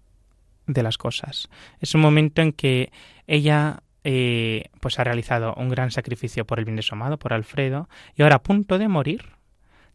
de 0.67 0.83
las 0.83 0.97
cosas. 0.97 1.49
Es 1.81 1.95
un 1.95 2.01
momento 2.01 2.41
en 2.41 2.53
que 2.53 2.93
ella 3.27 3.83
eh, 4.05 4.71
pues 4.81 4.99
ha 4.99 5.05
realizado 5.05 5.55
un 5.55 5.71
gran 5.71 5.91
sacrificio 5.91 6.47
por 6.47 6.59
el 6.59 6.67
bien 6.67 6.77
de 6.77 6.83
su 6.83 6.95
amado, 6.95 7.19
por 7.19 7.33
Alfredo, 7.33 7.89
y 8.15 8.23
ahora 8.23 8.37
a 8.37 8.43
punto 8.43 8.79
de 8.79 8.89
morir, 8.89 9.31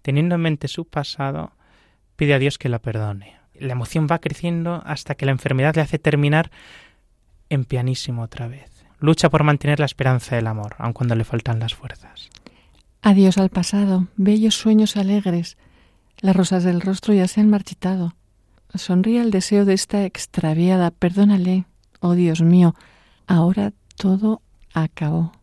teniendo 0.01 0.35
en 0.35 0.41
mente 0.41 0.67
su 0.67 0.85
pasado, 0.85 1.53
pide 2.15 2.33
a 2.33 2.39
Dios 2.39 2.57
que 2.57 2.69
la 2.69 2.79
perdone. 2.79 3.37
La 3.53 3.73
emoción 3.73 4.07
va 4.09 4.19
creciendo 4.19 4.81
hasta 4.85 5.15
que 5.15 5.25
la 5.25 5.31
enfermedad 5.31 5.75
le 5.75 5.81
hace 5.81 5.99
terminar 5.99 6.49
en 7.49 7.65
pianísimo 7.65 8.23
otra 8.23 8.47
vez. 8.47 8.69
Lucha 8.99 9.29
por 9.29 9.43
mantener 9.43 9.79
la 9.79 9.85
esperanza 9.85 10.35
del 10.35 10.47
amor, 10.47 10.75
aun 10.79 10.93
cuando 10.93 11.15
le 11.15 11.23
faltan 11.23 11.59
las 11.59 11.75
fuerzas. 11.75 12.29
Adiós 13.01 13.37
al 13.37 13.49
pasado, 13.49 14.07
bellos 14.17 14.55
sueños 14.55 14.97
alegres. 14.97 15.57
Las 16.19 16.35
rosas 16.35 16.63
del 16.63 16.81
rostro 16.81 17.13
ya 17.13 17.27
se 17.27 17.39
han 17.39 17.49
marchitado. 17.49 18.15
Sonríe 18.73 19.21
al 19.21 19.31
deseo 19.31 19.65
de 19.65 19.73
esta 19.73 20.03
extraviada. 20.03 20.91
Perdónale. 20.91 21.65
Oh 22.01 22.13
Dios 22.13 22.41
mío, 22.41 22.75
ahora 23.27 23.71
todo 23.99 24.41
acabó. 24.73 25.33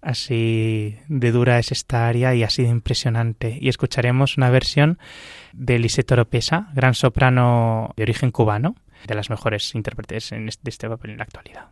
Así 0.00 0.96
de 1.08 1.32
dura 1.32 1.58
es 1.58 1.72
esta 1.72 2.06
área 2.06 2.34
y 2.34 2.44
así 2.44 2.62
de 2.62 2.68
impresionante. 2.68 3.58
Y 3.60 3.68
escucharemos 3.68 4.38
una 4.38 4.48
versión 4.50 4.98
de 5.52 5.78
Lisette 5.78 6.12
Oropesa, 6.12 6.70
gran 6.74 6.94
soprano 6.94 7.92
de 7.96 8.04
origen 8.04 8.30
cubano, 8.30 8.76
de 9.06 9.14
las 9.14 9.28
mejores 9.28 9.74
intérpretes 9.74 10.32
en 10.32 10.46
de 10.46 10.52
este 10.64 10.88
papel 10.88 11.10
en 11.10 11.18
la 11.18 11.24
actualidad. 11.24 11.68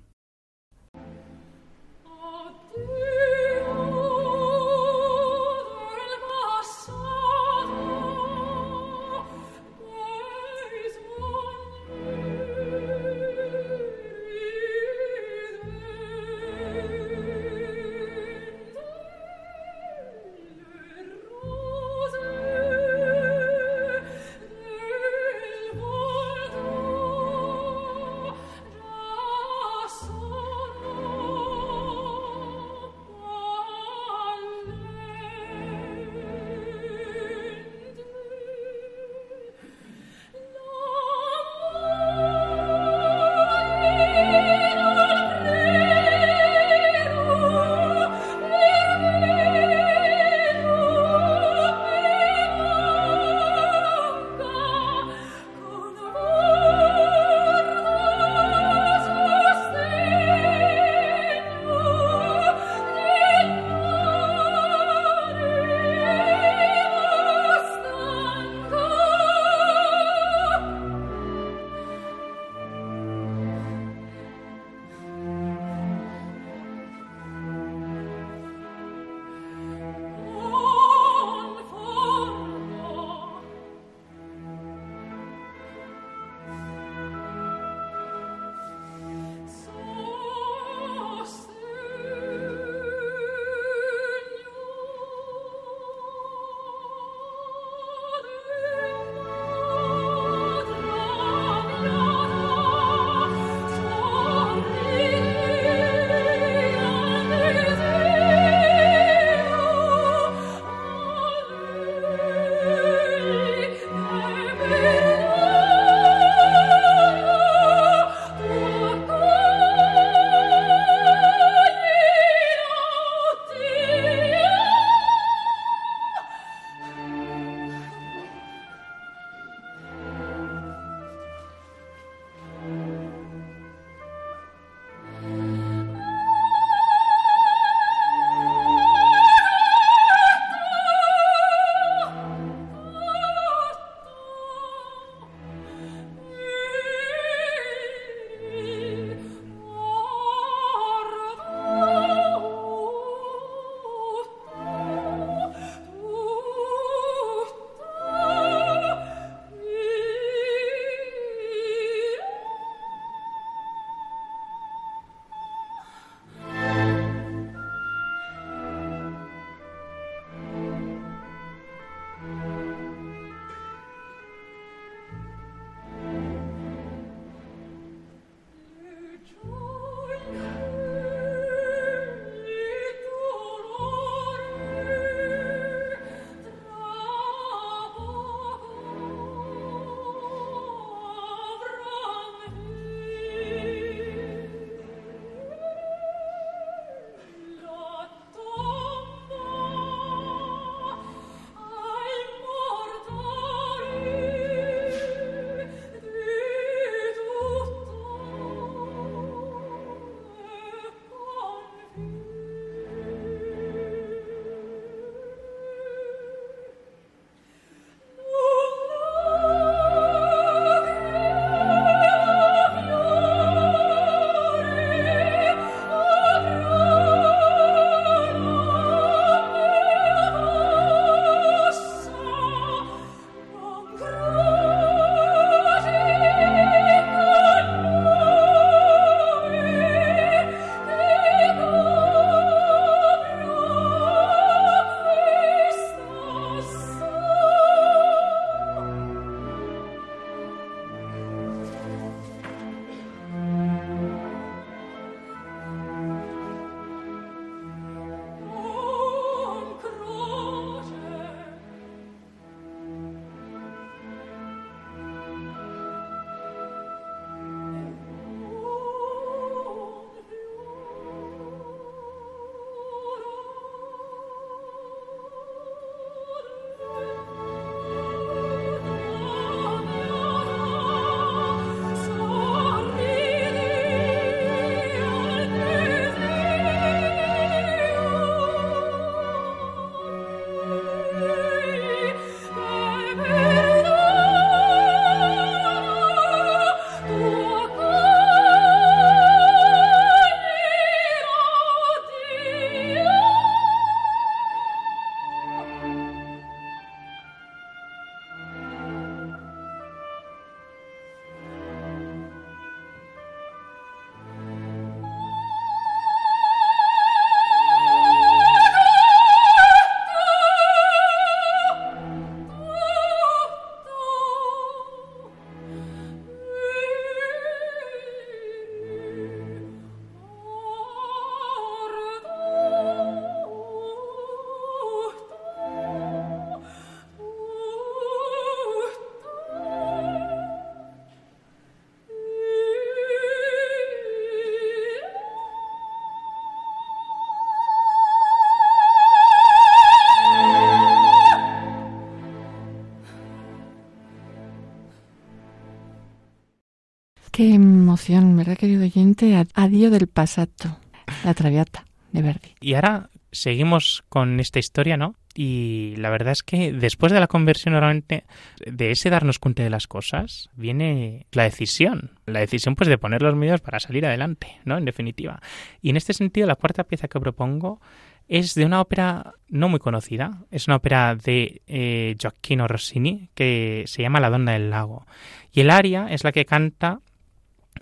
Del 359.68 360.08
pasato, 360.08 360.78
la 361.24 361.34
traviata 361.34 361.84
de 362.12 362.22
Verdi. 362.22 362.54
Y 362.60 362.72
ahora 362.72 363.10
seguimos 363.32 364.02
con 364.08 364.40
esta 364.40 364.58
historia, 364.58 364.96
¿no? 364.96 365.14
Y 365.34 365.94
la 365.98 366.08
verdad 366.08 366.32
es 366.32 366.42
que 366.42 366.72
después 366.72 367.12
de 367.12 367.20
la 367.20 367.26
conversión, 367.26 367.74
normalmente, 367.74 368.24
de 368.66 368.90
ese 368.90 369.10
darnos 369.10 369.38
cuenta 369.38 369.62
de 369.62 369.68
las 369.68 369.86
cosas, 369.86 370.48
viene 370.54 371.26
la 371.32 371.44
decisión. 371.44 372.12
La 372.24 372.40
decisión, 372.40 372.74
pues, 372.76 372.88
de 372.88 372.96
poner 372.96 373.20
los 373.20 373.36
medios 373.36 373.60
para 373.60 373.78
salir 373.78 374.06
adelante, 374.06 374.58
¿no? 374.64 374.78
En 374.78 374.86
definitiva. 374.86 375.40
Y 375.82 375.90
en 375.90 375.98
este 375.98 376.14
sentido, 376.14 376.46
la 376.46 376.56
cuarta 376.56 376.84
pieza 376.84 377.08
que 377.08 377.20
propongo 377.20 377.80
es 378.26 378.54
de 378.54 378.64
una 378.64 378.80
ópera 378.80 379.34
no 379.48 379.68
muy 379.68 379.80
conocida. 379.80 380.44
Es 380.50 380.66
una 380.66 380.76
ópera 380.76 381.14
de 381.14 381.60
eh, 381.66 382.16
Gioacchino 382.18 382.66
Rossini 382.66 383.28
que 383.34 383.84
se 383.86 384.00
llama 384.00 384.20
La 384.20 384.30
Donna 384.30 384.52
del 384.52 384.70
Lago. 384.70 385.06
Y 385.52 385.60
el 385.60 385.70
aria 385.70 386.08
es 386.10 386.24
la 386.24 386.32
que 386.32 386.46
canta 386.46 387.00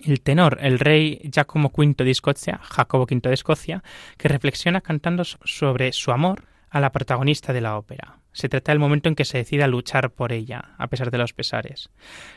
el 0.03 0.21
tenor, 0.21 0.57
el 0.61 0.79
rey 0.79 1.21
Giacomo 1.31 1.71
V 1.75 2.03
de 2.03 2.11
Escocia, 2.11 2.59
Jacobo 2.61 3.03
V 3.03 3.19
de 3.29 3.33
Escocia, 3.33 3.83
que 4.17 4.27
reflexiona 4.27 4.81
cantando 4.81 5.23
sobre 5.23 5.91
su 5.93 6.11
amor 6.11 6.45
a 6.69 6.79
la 6.79 6.91
protagonista 6.91 7.53
de 7.53 7.61
la 7.61 7.77
ópera. 7.77 8.19
Se 8.33 8.49
trata 8.49 8.71
del 8.71 8.79
momento 8.79 9.09
en 9.09 9.15
que 9.15 9.25
se 9.25 9.39
decide 9.39 9.63
a 9.63 9.67
luchar 9.67 10.11
por 10.11 10.31
ella, 10.31 10.75
a 10.77 10.87
pesar 10.87 11.09
de 11.09 11.17
los 11.17 11.33
pesares. 11.33 11.89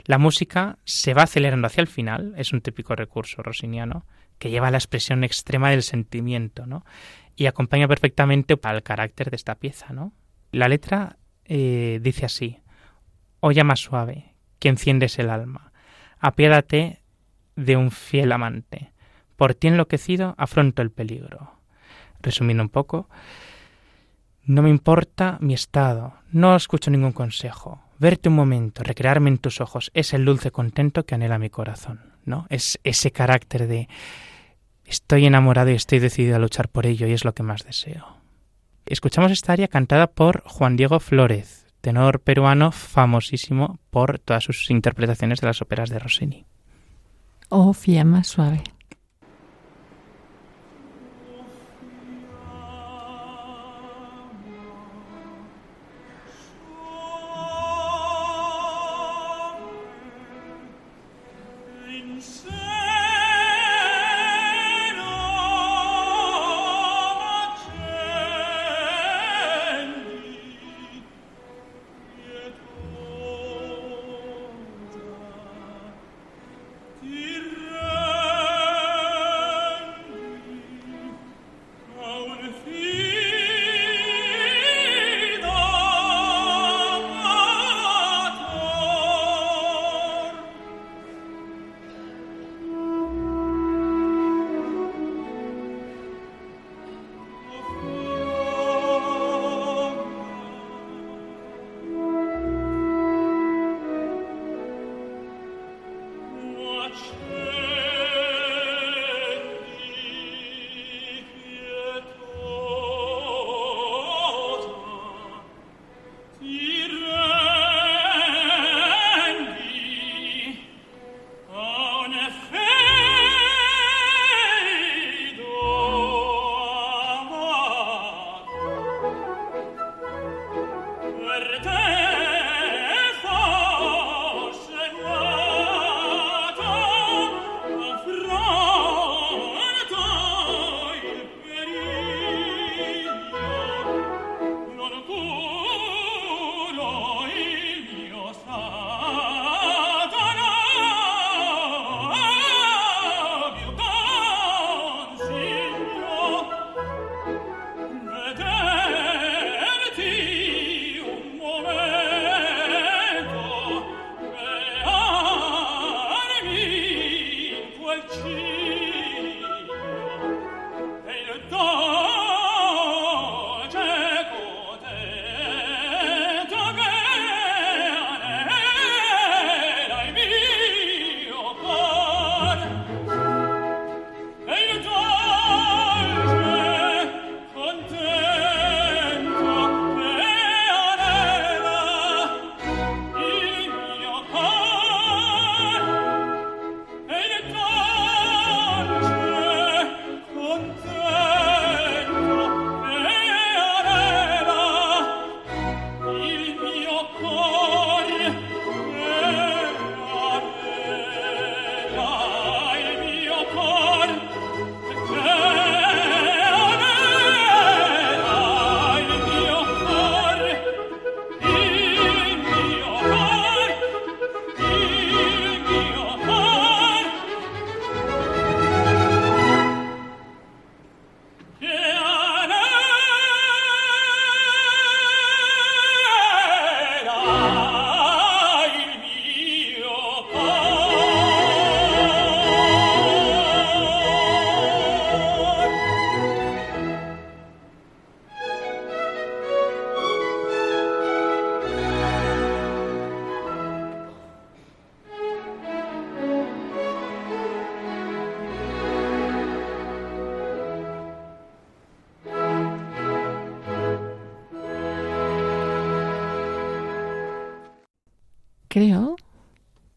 La 0.05 0.19
música 0.19 0.79
se 0.85 1.13
va 1.13 1.25
acelerando 1.25 1.67
hacia 1.67 1.83
el 1.83 1.89
final, 1.89 2.33
es 2.37 2.53
un 2.53 2.63
típico 2.63 2.97
recurso 2.97 3.43
rossiniano, 3.43 4.07
que 4.39 4.51
lleva 4.51 4.69
a 4.69 4.71
la 4.71 4.79
expresión 4.79 5.25
extrema 5.25 5.71
del 5.71 5.83
sentimiento, 5.83 6.67
¿no? 6.67 6.85
Y 7.37 7.47
acompaña 7.47 7.87
perfectamente 7.87 8.59
al 8.63 8.83
carácter 8.83 9.31
de 9.31 9.37
esta 9.37 9.57
pieza, 9.57 9.93
¿no? 9.93 10.15
La 10.53 10.69
letra 10.69 11.19
eh, 11.45 11.99
dice 12.03 12.25
así: 12.25 12.61
Oh 13.41 13.53
llama 13.53 13.77
suave, 13.77 14.35
que 14.59 14.71
enciendes 14.71 15.19
el 15.19 15.29
alma, 15.29 15.73
apiádate 16.19 17.03
de 17.65 17.77
un 17.77 17.91
fiel 17.91 18.33
amante. 18.33 18.93
Por 19.37 19.55
ti 19.55 19.69
enloquecido 19.69 20.35
afronto 20.39 20.83
el 20.83 20.91
peligro. 20.91 21.55
Resumiendo 22.21 22.63
un 22.63 22.69
poco, 22.69 23.09
no 24.45 24.63
me 24.63 24.71
importa 24.71 25.39
mi 25.41 25.55
estado, 25.55 26.15
no 26.33 26.57
escucho 26.57 26.91
ningún 26.91 27.13
consejo. 27.13 27.81
Verte 27.99 28.29
un 28.29 28.35
momento, 28.35 28.83
recrearme 28.83 29.31
en 29.31 29.39
tus 29.39 29.61
ojos, 29.61 29.91
es 29.95 30.13
el 30.15 30.25
dulce 30.25 30.51
contento 30.51 31.05
que 31.05 31.15
anhela 31.15 31.39
mi 31.39 31.51
corazón, 31.51 32.15
¿no? 32.25 32.47
Es 32.49 32.79
ese 32.83 33.13
carácter 33.13 33.69
de 33.69 33.89
estoy 34.85 35.27
enamorado 35.27 35.71
y 35.71 35.75
estoy 35.75 35.99
decidido 35.99 36.37
a 36.37 36.41
luchar 36.41 36.69
por 36.69 36.87
ello 36.87 37.07
y 37.07 37.13
es 37.13 37.25
lo 37.25 37.35
que 37.35 37.43
más 37.43 37.65
deseo. 37.65 38.17
Escuchamos 38.87 39.31
esta 39.31 39.53
aria 39.53 39.69
cantada 39.69 40.09
por 40.09 40.43
Juan 40.47 40.77
Diego 40.77 40.99
Flórez, 40.99 41.67
tenor 41.81 42.21
peruano 42.21 42.73
famosísimo 42.73 43.79
por 43.91 44.19
todas 44.19 44.45
sus 44.45 44.71
interpretaciones 44.71 45.41
de 45.41 45.47
las 45.47 45.63
óperas 45.63 45.91
de 45.91 45.99
Rossini. 45.99 46.47
Oh, 47.53 47.73
fiamma 47.73 48.23
suave. 48.23 48.63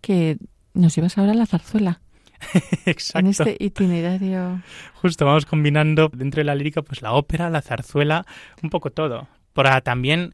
Que 0.03 0.37
nos 0.73 0.95
llevas 0.95 1.17
ahora 1.17 1.31
a 1.31 1.35
la 1.35 1.45
zarzuela. 1.45 2.01
Exacto. 2.85 3.19
En 3.19 3.27
este 3.27 3.57
itinerario. 3.59 4.61
Justo 4.95 5.25
vamos 5.25 5.45
combinando 5.45 6.11
dentro 6.13 6.41
de 6.41 6.43
la 6.43 6.55
lírica 6.55 6.81
pues 6.81 7.01
la 7.01 7.13
ópera, 7.13 7.49
la 7.49 7.61
zarzuela, 7.61 8.25
un 8.61 8.69
poco 8.69 8.91
todo. 8.91 9.29
Para 9.53 9.79
también 9.81 10.33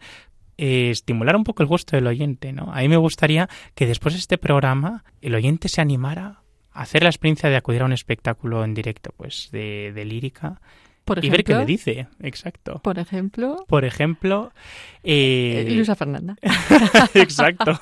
eh, 0.58 0.90
estimular 0.90 1.36
un 1.36 1.44
poco 1.44 1.62
el 1.62 1.70
gusto 1.70 1.96
del 1.96 2.08
oyente, 2.08 2.52
¿no? 2.52 2.74
A 2.74 2.80
mí 2.80 2.90
me 2.90 2.98
gustaría 2.98 3.48
que 3.76 3.86
después 3.86 4.16
de 4.16 4.20
este 4.20 4.40
programa 4.40 5.04
el 5.22 5.36
oyente 5.36 5.70
se 5.70 5.82
animara 5.82 6.42
a 6.72 6.82
hacer 6.82 7.04
la 7.04 7.10
experiencia 7.10 7.50
de 7.50 7.56
acudir 7.56 7.84
a 7.84 7.86
un 7.86 7.94
espectáculo 7.94 8.64
en 8.64 8.74
directo, 8.74 9.12
pues 9.16 9.50
de, 9.52 9.92
de 9.94 10.06
lírica 10.06 10.62
Por 11.10 11.26
y 11.26 11.30
ver 11.30 11.44
qué 11.44 11.56
le 11.56 11.66
dice. 11.66 12.08
Exacto. 12.22 12.80
por 12.84 13.00
ejemplo, 13.00 13.66
Por 13.68 13.84
ejemplo, 13.84 14.52
eh, 15.04 15.66
eh, 15.68 15.72
Luisa 15.72 15.96
Fernanda. 15.96 16.36
Exacto. 17.16 17.80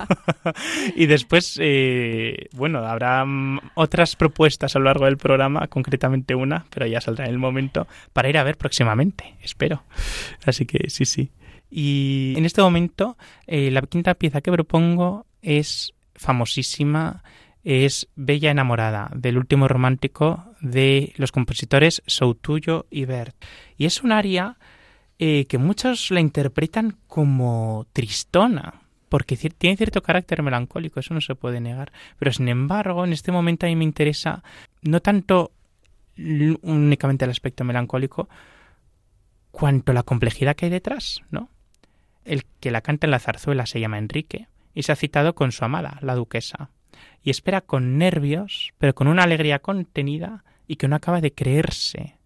y 0.96 1.06
después, 1.08 1.58
eh, 1.62 2.48
bueno, 2.54 2.80
habrá 2.80 3.26
mm, 3.26 3.72
otras 3.76 4.16
propuestas 4.16 4.76
a 4.76 4.80
lo 4.80 4.86
largo 4.86 5.06
del 5.06 5.18
programa, 5.18 5.68
concretamente 5.68 6.36
una, 6.36 6.66
pero 6.70 6.88
ya 6.88 7.02
saldrá 7.02 7.26
en 7.26 7.32
el 7.32 7.38
momento, 7.38 7.88
para 8.14 8.30
ir 8.30 8.38
a 8.38 8.44
ver 8.44 8.58
próximamente, 8.58 9.36
espero. 9.42 9.84
Así 10.46 10.66
que 10.66 10.90
sí, 10.90 11.06
sí. 11.06 11.32
Y 11.70 12.34
en 12.38 12.46
este 12.46 12.62
momento, 12.62 13.18
eh, 13.46 13.72
la 13.72 13.82
quinta 13.82 14.14
pieza 14.14 14.42
que 14.42 14.52
propongo 14.52 15.26
es 15.42 15.94
famosísima, 16.16 17.24
es 17.68 18.08
Bella 18.16 18.50
enamorada, 18.50 19.12
del 19.14 19.38
último 19.38 19.68
romántico 19.68 20.46
de 20.62 21.12
los 21.18 21.34
compositores 21.34 22.02
Soutullo 22.08 22.86
y 22.90 23.04
Bert. 23.04 23.36
Y 23.78 23.86
es 23.86 24.04
un 24.04 24.14
aria 24.14 24.56
eh, 25.20 25.46
que 25.48 25.58
muchos 25.58 26.10
la 26.10 26.22
interpretan 26.22 26.96
como 27.08 27.86
tristona, 27.92 28.84
porque 29.10 29.36
tiene 29.36 29.76
cierto 29.76 30.02
carácter 30.02 30.44
melancólico, 30.44 31.02
eso 31.02 31.14
no 31.14 31.20
se 31.20 31.36
puede 31.36 31.60
negar. 31.60 31.92
Pero 32.18 32.32
sin 32.32 32.48
embargo, 32.48 33.04
en 33.04 33.12
este 33.12 33.34
momento 33.34 33.66
a 33.66 33.70
mí 33.70 33.76
me 33.76 33.84
interesa 33.84 34.44
no 34.82 35.02
tanto 35.02 35.52
únicamente 36.16 37.26
el 37.26 37.32
aspecto 37.32 37.66
melancólico, 37.66 38.30
cuanto 39.52 39.92
la 39.92 40.04
complejidad 40.04 40.56
que 40.56 40.68
hay 40.68 40.72
detrás, 40.72 41.22
¿no? 41.32 41.50
El 42.24 42.46
que 42.62 42.72
la 42.72 42.80
canta 42.80 43.08
en 43.08 43.12
la 43.12 43.20
zarzuela 43.20 43.66
se 43.66 43.82
llama 43.82 43.98
Enrique 43.98 44.48
y 44.74 44.84
se 44.84 44.94
ha 44.94 44.96
citado 44.96 45.36
con 45.36 45.52
su 45.52 45.66
amada, 45.66 46.00
la 46.02 46.16
duquesa, 46.16 46.70
y 47.24 47.30
espera 47.30 47.62
con 47.62 47.98
nervios, 47.98 48.74
pero 48.78 48.96
con 48.96 49.08
una 49.08 49.24
alegría 49.24 49.60
contenida 49.60 50.44
y 50.68 50.76
que 50.76 50.88
no 50.88 50.96
acaba 50.96 51.22
de 51.22 51.34
creerse 51.34 52.18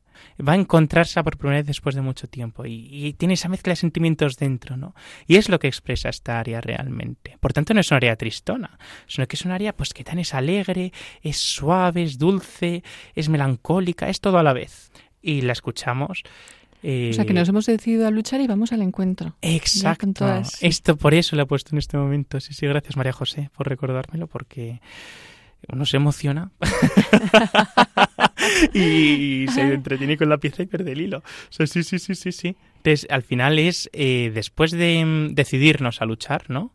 va 0.48 0.54
a 0.54 0.56
encontrarse 0.56 1.24
por 1.24 1.38
primera 1.38 1.60
vez 1.60 1.68
después 1.68 1.96
de 1.96 2.02
mucho 2.02 2.28
tiempo 2.28 2.66
y, 2.66 3.14
tiene 3.18 3.34
esa 3.36 3.50
mezcla 3.50 3.72
de 3.72 3.76
sentimientos 3.76 4.38
dentro, 4.38 4.78
¿no? 4.78 4.96
Y 5.28 5.36
es 5.36 5.50
lo 5.50 5.60
que 5.60 5.68
expresa 5.68 6.10
esta 6.10 6.40
área 6.40 6.62
realmente. 6.62 7.38
Por 7.40 7.54
tanto, 7.54 7.74
no 7.74 7.82
es 7.82 7.92
una 7.92 7.98
área 7.98 8.16
tristona, 8.16 8.80
sino 9.08 9.28
que 9.28 9.36
es 9.36 9.46
una 9.46 9.56
área 9.56 9.76
pues 9.76 9.94
que 9.94 10.04
tan 10.04 10.20
es 10.20 10.34
alegre, 10.34 10.92
es 11.22 11.38
suave, 11.38 12.04
es 12.04 12.18
dulce, 12.18 12.84
es 13.16 13.30
melancólica, 13.30 14.10
es 14.10 14.22
todo 14.22 14.38
a 14.38 14.44
la 14.44 14.54
vez. 14.54 14.92
Y 15.22 15.42
la 15.42 15.54
escuchamos. 15.54 16.24
Eh, 16.84 17.10
O 17.12 17.14
sea, 17.14 17.26
que 17.26 17.34
nos 17.34 17.48
hemos 17.50 17.66
decidido 17.66 18.08
a 18.08 18.12
luchar 18.12 18.42
y 18.42 18.48
vamos 18.48 18.72
al 18.72 18.82
encuentro. 18.82 19.36
Exacto. 19.42 20.08
todas- 20.14 20.62
Esto 20.64 20.96
por 20.98 21.14
eso 21.14 21.36
lo 21.36 21.44
he 21.44 21.46
puesto 21.46 21.72
en 21.74 21.80
este 21.80 21.98
momento. 21.98 22.40
Sí, 22.40 22.54
sí, 22.54 22.66
gracias 22.68 22.98
María 22.98 23.14
José 23.14 23.50
por 23.56 23.68
recordármelo 23.70 24.28
porque 24.28 24.82
uno 25.72 25.86
se 25.86 25.98
emociona 25.98 26.52
y 28.74 29.46
se 29.50 29.62
entretiene 29.74 30.18
con 30.18 30.30
la 30.30 30.38
pieza 30.38 30.64
y 30.64 30.66
pierde 30.66 30.92
el 30.94 31.02
hilo. 31.02 31.20
O 31.20 31.24
sea, 31.52 31.68
sí, 31.68 31.84
sí, 31.84 32.00
sí, 32.00 32.16
sí, 32.16 32.32
sí. 32.32 32.56
Entonces, 32.78 33.08
al 33.10 33.24
final 33.24 33.60
es, 33.60 33.90
eh, 33.94 34.32
después 34.34 34.72
de 34.72 35.04
mm, 35.06 35.36
decidirnos 35.36 36.02
a 36.02 36.06
luchar, 36.06 36.50
¿no? 36.50 36.74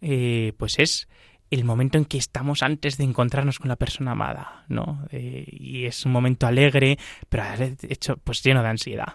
Eh, 0.00 0.52
pues 0.58 0.78
es 0.78 1.08
el 1.50 1.64
momento 1.64 1.96
en 1.98 2.04
que 2.04 2.18
estamos 2.18 2.62
antes 2.62 2.96
de 2.98 3.04
encontrarnos 3.04 3.58
con 3.60 3.68
la 3.68 3.76
persona 3.76 4.12
amada, 4.12 4.64
¿no? 4.68 5.06
Eh, 5.12 5.44
y 5.48 5.84
es 5.84 6.04
un 6.04 6.12
momento 6.12 6.46
alegre, 6.46 6.98
pero 7.28 7.44
a 7.44 7.50
la 7.50 7.56
vez 7.56 7.84
hecho, 7.84 8.16
pues 8.16 8.42
lleno 8.42 8.62
de 8.62 8.68
ansiedad. 8.68 9.14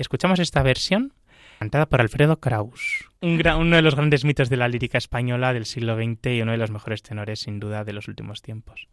Escuchamos 0.00 0.40
esta 0.40 0.62
versión 0.62 1.12
cantada 1.58 1.84
por 1.84 2.00
Alfredo 2.00 2.40
Kraus, 2.40 3.04
uno 3.20 3.76
de 3.76 3.82
los 3.82 3.94
grandes 3.94 4.24
mitos 4.24 4.48
de 4.48 4.56
la 4.56 4.66
lírica 4.66 4.96
española 4.96 5.52
del 5.52 5.66
siglo 5.66 5.94
XX 5.94 6.26
y 6.28 6.40
uno 6.40 6.52
de 6.52 6.56
los 6.56 6.70
mejores 6.70 7.02
tenores, 7.02 7.40
sin 7.40 7.60
duda, 7.60 7.84
de 7.84 7.92
los 7.92 8.08
últimos 8.08 8.40
tiempos. 8.40 8.88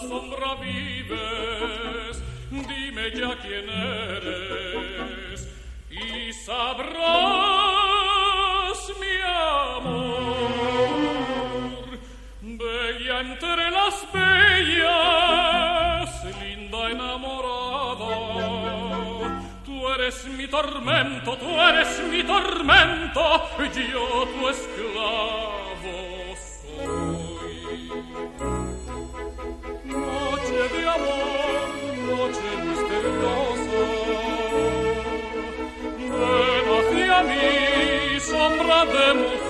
Sombra 0.00 0.54
vives, 0.54 2.22
dime 2.50 3.10
ya 3.10 3.36
quién 3.42 3.68
eres 3.68 5.48
y 5.90 6.32
sabrás 6.32 6.88
mi 9.02 9.16
amor. 9.78 10.20
Bella 12.42 13.20
entre 13.20 13.70
las 13.70 14.06
bellas, 14.12 16.10
linda 16.40 16.90
enamorada, 16.90 18.12
Tú 19.64 19.88
eres 19.90 20.24
mi 20.26 20.46
tormento, 20.48 21.36
tú 21.36 21.60
eres 21.60 22.00
mi 22.10 22.22
tormento, 22.22 23.22
yo 23.92 24.26
tu 24.32 24.48
esclavo 24.48 25.59
Noche 31.00 31.40
de 31.40 31.54
amor, 31.64 32.00
noche 32.06 32.50
misteriosa, 32.66 33.82
ven 36.18 36.66
hacia 36.76 37.18
mí, 37.22 38.20
sombra 38.20 38.78
de 38.86 39.14
mujer, 39.14 39.49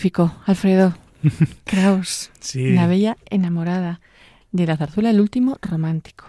Magnífico, 0.00 0.34
Alfredo. 0.46 0.94
Kraus, 1.64 2.30
Sí. 2.40 2.70
la 2.70 2.86
bella 2.86 3.18
enamorada 3.28 4.00
de 4.50 4.66
la 4.66 4.78
zarzuela 4.78 5.10
El 5.10 5.20
último 5.20 5.58
romántico. 5.60 6.24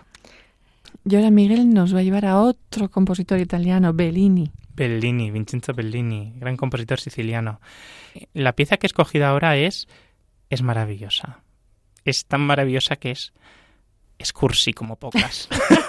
Y 1.05 1.15
ahora 1.15 1.31
Miguel 1.31 1.73
nos 1.73 1.95
va 1.95 1.99
a 1.99 2.03
llevar 2.03 2.25
a 2.25 2.41
otro 2.41 2.91
compositor 2.91 3.39
italiano, 3.39 3.93
Bellini. 3.93 4.51
Bellini, 4.75 5.31
Vincenzo 5.31 5.73
Bellini, 5.73 6.33
gran 6.35 6.57
compositor 6.57 6.99
siciliano. 6.99 7.61
La 8.33 8.57
pieza 8.57 8.75
que 8.75 8.87
he 8.87 8.89
escogido 8.89 9.25
ahora 9.25 9.55
es, 9.55 9.87
es 10.49 10.61
maravillosa. 10.61 11.39
Es 12.03 12.25
tan 12.25 12.41
maravillosa 12.41 12.97
que 12.97 13.11
es, 13.11 13.31
es 14.17 14.33
cursi 14.33 14.73
como 14.73 14.97
pocas. 14.97 15.47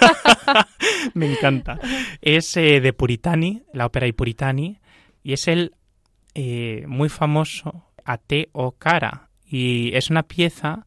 Me 1.15 1.33
encanta. 1.33 1.81
Es 2.21 2.55
eh, 2.55 2.79
de 2.79 2.93
Puritani, 2.93 3.63
la 3.73 3.87
ópera 3.87 4.07
I 4.07 4.13
Puritani, 4.13 4.79
y 5.21 5.33
es 5.33 5.49
el 5.49 5.73
eh, 6.35 6.85
muy 6.87 7.09
famoso 7.09 7.85
A 8.05 8.17
te 8.17 8.49
o 8.51 8.71
cara. 8.71 9.29
Y 9.45 9.95
es 9.95 10.09
una 10.09 10.23
pieza 10.23 10.85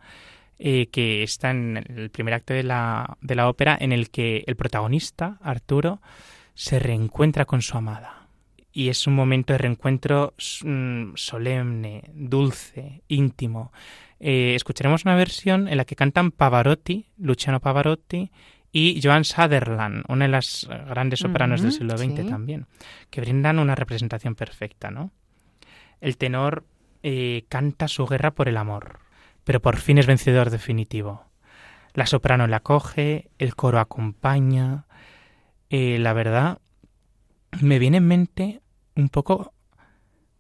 eh, 0.59 0.89
que 0.91 1.23
está 1.23 1.51
en 1.51 1.85
el 1.89 2.11
primer 2.11 2.35
acto 2.35 2.55
de 2.55 2.63
la, 2.63 3.17
de 3.21 3.35
la 3.35 3.49
ópera 3.49 3.77
en 3.79 3.93
el 3.93 4.11
que 4.11 4.45
el 4.47 4.57
protagonista, 4.57 5.39
Arturo, 5.43 6.01
se 6.55 6.79
reencuentra 6.79 7.45
con 7.45 7.63
su 7.63 7.77
amada. 7.77 8.29
Y 8.73 8.89
es 8.89 9.07
un 9.07 9.15
momento 9.15 9.53
de 9.53 9.59
reencuentro 9.59 10.35
mm, 10.65 11.13
solemne, 11.15 12.11
dulce, 12.13 13.03
íntimo. 13.09 13.73
Eh, 14.19 14.55
escucharemos 14.55 15.05
una 15.05 15.15
versión 15.15 15.69
en 15.69 15.77
la 15.77 15.85
que 15.85 15.97
cantan 15.97 16.31
Pavarotti, 16.31 17.07
Luciano 17.19 17.61
Pavarotti 17.61 18.31
y 18.73 19.01
Joan 19.03 19.25
Sutherland, 19.25 20.05
una 20.09 20.25
de 20.25 20.31
las 20.31 20.69
grandes 20.89 21.21
sopranos 21.21 21.63
del 21.63 21.73
siglo 21.73 21.97
XX 21.97 22.23
sí. 22.23 22.29
también, 22.29 22.67
que 23.11 23.21
brindan 23.21 23.59
una 23.59 23.75
representación 23.75 24.35
perfecta, 24.35 24.91
¿no? 24.91 25.13
El 26.01 26.17
tenor 26.17 26.65
eh, 27.03 27.45
canta 27.49 27.89
su 27.89 28.07
guerra 28.07 28.33
por 28.33 28.49
el 28.49 28.57
amor, 28.57 29.01
pero 29.45 29.61
por 29.61 29.77
fin 29.77 29.99
es 29.99 30.07
vencedor 30.07 30.51
definitivo. 30.51 31.25
La 31.95 32.07
soprano 32.07 32.47
la 32.47 32.61
coge, 32.61 33.31
el 33.39 33.55
coro 33.55 33.81
acompaña. 33.81 34.87
Eh, 35.71 35.99
la 35.99 36.13
verdad, 36.13 36.59
me 37.61 37.79
viene 37.79 37.99
en 37.99 38.07
mente 38.07 38.61
un 38.95 39.09
poco 39.09 39.55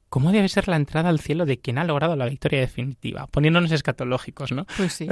cómo 0.08 0.32
debe 0.32 0.48
ser 0.48 0.68
la 0.68 0.76
entrada 0.76 1.08
al 1.08 1.20
cielo 1.20 1.46
de 1.46 1.58
quien 1.58 1.78
ha 1.78 1.84
logrado 1.84 2.16
la 2.16 2.26
victoria 2.26 2.60
definitiva, 2.60 3.26
poniéndonos 3.26 3.72
escatológicos, 3.72 4.52
¿no? 4.52 4.66
Pues 4.76 4.92
sí. 4.92 5.08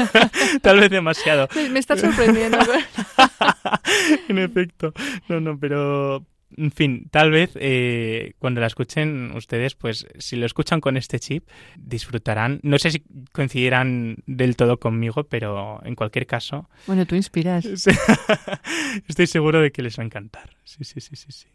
Tal 0.62 0.80
vez 0.80 0.90
demasiado. 0.90 1.48
me, 1.54 1.68
me 1.70 1.78
está 1.78 1.96
sorprendiendo. 1.96 2.58
en 4.28 4.38
efecto. 4.38 4.92
No, 5.28 5.40
no, 5.40 5.58
pero. 5.58 6.24
En 6.56 6.70
fin, 6.70 7.08
tal 7.10 7.30
vez 7.30 7.50
eh, 7.56 8.32
cuando 8.38 8.60
la 8.60 8.66
escuchen 8.66 9.32
ustedes, 9.36 9.74
pues 9.74 10.06
si 10.18 10.36
lo 10.36 10.46
escuchan 10.46 10.80
con 10.80 10.96
este 10.96 11.20
chip, 11.20 11.48
disfrutarán. 11.76 12.60
No 12.62 12.78
sé 12.78 12.90
si 12.90 13.02
coincidirán 13.32 14.16
del 14.26 14.56
todo 14.56 14.78
conmigo, 14.78 15.24
pero 15.24 15.80
en 15.84 15.94
cualquier 15.94 16.26
caso, 16.26 16.68
bueno, 16.86 17.06
tú 17.06 17.14
inspiras. 17.14 17.66
estoy 19.08 19.26
seguro 19.26 19.60
de 19.60 19.72
que 19.72 19.82
les 19.82 19.98
va 19.98 20.02
a 20.02 20.06
encantar. 20.06 20.56
Sí, 20.64 20.84
sí, 20.84 21.00
sí, 21.00 21.16
sí, 21.16 21.32
sí. 21.32 21.48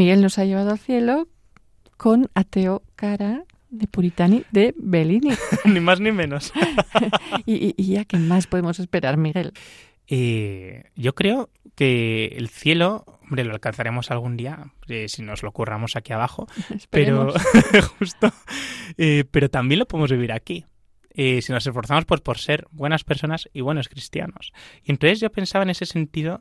Miguel 0.00 0.22
nos 0.22 0.38
ha 0.38 0.46
llevado 0.46 0.70
al 0.70 0.78
cielo 0.78 1.28
con 1.98 2.30
Ateo 2.34 2.82
Cara 2.96 3.44
de 3.68 3.86
Puritani 3.86 4.44
de 4.50 4.74
Bellini. 4.78 5.32
ni 5.66 5.78
más 5.80 6.00
ni 6.00 6.10
menos. 6.10 6.52
y, 7.44 7.54
y- 7.68 7.74
y 7.76 7.84
ya, 7.92 8.06
¿qué 8.06 8.16
más 8.16 8.46
podemos 8.46 8.80
esperar, 8.80 9.18
Miguel? 9.18 9.52
Eh, 10.08 10.84
yo 10.96 11.14
creo 11.14 11.50
que 11.74 12.32
el 12.38 12.48
cielo, 12.48 13.04
hombre, 13.24 13.44
lo 13.44 13.52
alcanzaremos 13.52 14.10
algún 14.10 14.38
día, 14.38 14.72
eh, 14.88 15.06
si 15.08 15.20
nos 15.22 15.42
lo 15.42 15.52
curramos 15.52 15.96
aquí 15.96 16.14
abajo, 16.14 16.46
pero 16.90 17.34
justo, 17.98 18.32
eh, 18.96 19.24
pero 19.30 19.50
también 19.50 19.80
lo 19.80 19.86
podemos 19.86 20.10
vivir 20.10 20.32
aquí. 20.32 20.64
eh, 21.14 21.42
si 21.42 21.52
nos 21.52 21.66
esforzamos 21.66 22.06
pues, 22.06 22.22
por 22.22 22.38
ser 22.38 22.66
buenas 22.70 23.04
personas 23.04 23.48
y 23.52 23.60
buenos 23.60 23.88
cristianos. 23.90 24.52
Y 24.82 24.92
entonces 24.92 25.20
yo 25.20 25.30
pensaba 25.30 25.62
en 25.64 25.70
ese 25.70 25.84
sentido, 25.84 26.40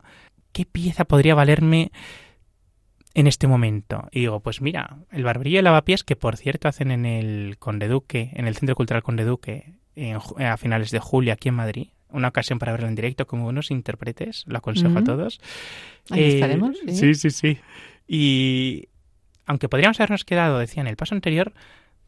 ¿qué 0.54 0.66
pieza 0.66 1.04
podría 1.06 1.36
valerme 1.36 1.92
en 3.14 3.28
este 3.28 3.48
momento? 3.48 4.08
Y 4.12 4.22
digo, 4.22 4.40
pues 4.40 4.62
mira, 4.62 4.98
el 5.12 5.24
barberillo 5.24 5.56
y 5.56 5.60
el 5.60 5.66
lavapiés, 5.66 6.04
que 6.04 6.16
por 6.16 6.38
cierto 6.38 6.68
hacen 6.68 6.92
en 6.92 7.06
el 7.06 7.58
Conde 7.58 7.88
Duque, 7.88 8.32
en 8.34 8.48
el 8.48 8.56
Centro 8.56 8.76
Cultural 8.76 9.04
Conde 9.04 9.26
Duque, 9.26 9.74
en 9.96 10.18
a 10.46 10.58
finales 10.58 10.92
de 10.92 11.00
julio 11.00 11.34
aquí 11.34 11.50
en 11.50 11.56
Madrid, 11.56 11.90
una 12.10 12.30
ocasión 12.30 12.60
para 12.60 12.72
verlo 12.72 12.88
en 12.88 12.96
directo 12.96 13.28
como 13.28 13.44
buenos 13.44 13.72
intérpretes, 13.72 14.44
lo 14.48 14.58
aconsejo 14.58 14.98
a 14.98 15.04
todos. 15.04 15.40
Ahí 16.10 16.22
Eh, 16.22 16.34
estaremos. 16.36 16.78
Sí, 16.88 17.14
sí, 17.16 17.30
sí. 17.30 17.58
Y 18.08 18.88
aunque 19.46 19.70
podríamos 19.70 20.00
habernos 20.00 20.26
quedado, 20.26 20.60
decía 20.60 20.82
en 20.82 20.88
el 20.88 20.96
paso 20.96 21.16
anterior, 21.16 21.54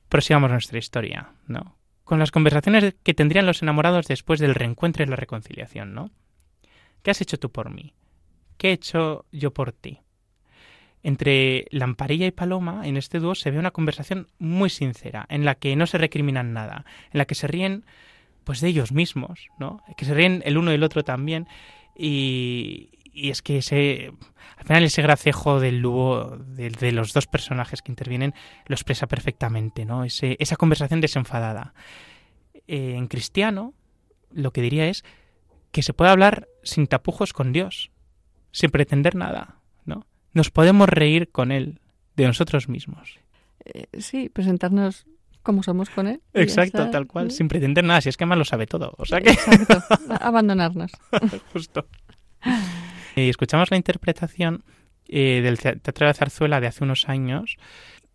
prosigamos 0.10 0.50
nuestra 0.52 0.80
historia, 0.80 1.32
¿no? 1.48 1.76
Con 2.04 2.20
las 2.20 2.32
conversaciones 2.32 2.96
que 3.04 3.14
tendrían 3.14 3.46
los 3.46 3.62
enamorados 3.62 4.08
después 4.08 4.40
del 4.40 4.56
reencuentro 4.56 5.04
y 5.04 5.08
la 5.08 5.16
reconciliación, 5.16 5.94
¿no? 5.94 6.12
¿Qué 7.04 7.12
has 7.12 7.22
hecho 7.22 7.40
tú 7.40 7.52
por 7.52 7.70
mí? 7.70 7.94
¿Qué 8.58 8.70
he 8.70 8.74
hecho 8.74 9.26
yo 9.32 9.52
por 9.54 9.72
ti? 9.72 10.00
Entre 11.04 11.66
Lamparilla 11.72 12.28
y 12.28 12.32
Paloma, 12.32 12.88
en 12.88 12.98
este 12.98 13.20
dúo 13.20 13.36
se 13.36 13.52
ve 13.52 13.58
una 13.58 13.72
conversación 13.72 14.28
muy 14.38 14.70
sincera, 14.70 15.26
en 15.30 15.46
la 15.46 15.56
que 15.56 15.76
no 15.76 15.88
se 15.88 15.98
recriminan 15.98 16.54
nada, 16.54 16.86
en 17.12 17.18
la 17.18 17.26
que 17.26 17.36
se 17.36 17.48
ríen 17.48 17.86
pues 18.44 18.62
de 18.62 18.70
ellos 18.70 18.92
mismos, 18.92 19.48
¿no? 19.60 19.82
Que 19.98 20.06
se 20.06 20.14
ríen 20.14 20.42
el 20.46 20.58
uno 20.58 20.72
y 20.72 20.76
el 20.76 20.84
otro 20.84 21.04
también. 21.04 21.48
Y, 21.96 22.90
y 23.14 23.30
es 23.30 23.42
que 23.42 23.58
ese, 23.58 24.12
al 24.58 24.66
final 24.66 24.84
ese 24.84 25.02
gracejo 25.02 25.60
del 25.60 25.82
dúo, 25.82 26.38
de, 26.38 26.92
los 26.92 27.14
dos 27.14 27.28
personajes 27.28 27.82
que 27.82 27.92
intervienen, 27.92 28.34
lo 28.68 28.76
expresa 28.76 29.08
perfectamente, 29.08 29.86
¿no? 29.86 30.04
Ese, 30.04 30.38
esa 30.40 30.56
conversación 30.56 31.02
desenfadada. 31.02 31.74
Eh, 32.68 32.96
en 32.96 33.08
cristiano, 33.08 33.74
lo 34.32 34.52
que 34.52 34.62
diría 34.62 34.88
es 34.88 35.04
que 35.72 35.84
se 35.84 35.94
puede 35.94 36.12
hablar 36.12 36.48
sin 36.64 36.88
tapujos 36.88 37.34
con 37.34 37.52
Dios, 37.52 37.92
sin 38.52 38.72
pretender 38.72 39.16
nada. 39.16 39.61
Nos 40.34 40.50
podemos 40.52 40.88
reír 40.90 41.30
con 41.32 41.52
Él, 41.52 41.80
de 42.16 42.28
nosotros 42.28 42.68
mismos. 42.70 43.20
Eh, 43.66 43.86
sí, 44.00 44.30
presentarnos 44.30 45.06
como 45.44 45.64
somos 45.64 45.90
con 45.90 46.08
él. 46.08 46.22
y 46.36 46.40
Exacto, 46.42 46.90
tal 46.92 47.08
cual, 47.08 47.32
Sí. 47.32 47.38
sin 47.38 47.48
pretender 47.48 47.84
nada, 47.84 48.00
si 48.02 48.10
es 48.10 48.18
que 48.18 48.26
más 48.28 48.38
lo 48.38 48.46
sabe 48.46 48.68
todo. 48.68 48.94
O 48.98 49.06
sea 49.06 49.22
que 49.22 49.32
Exacto, 49.32 49.82
abandonarnos. 50.22 50.92
Justo. 51.54 51.88
Eh, 53.16 53.28
escuchamos 53.30 53.72
la 53.72 53.78
interpretación 53.78 54.64
eh, 55.08 55.42
del 55.42 55.58
te- 55.60 55.76
Teatro 55.78 56.06
de 56.06 56.10
la 56.10 56.14
Zarzuela 56.14 56.60
de 56.62 56.68
hace 56.68 56.84
unos 56.84 57.10
años. 57.10 57.58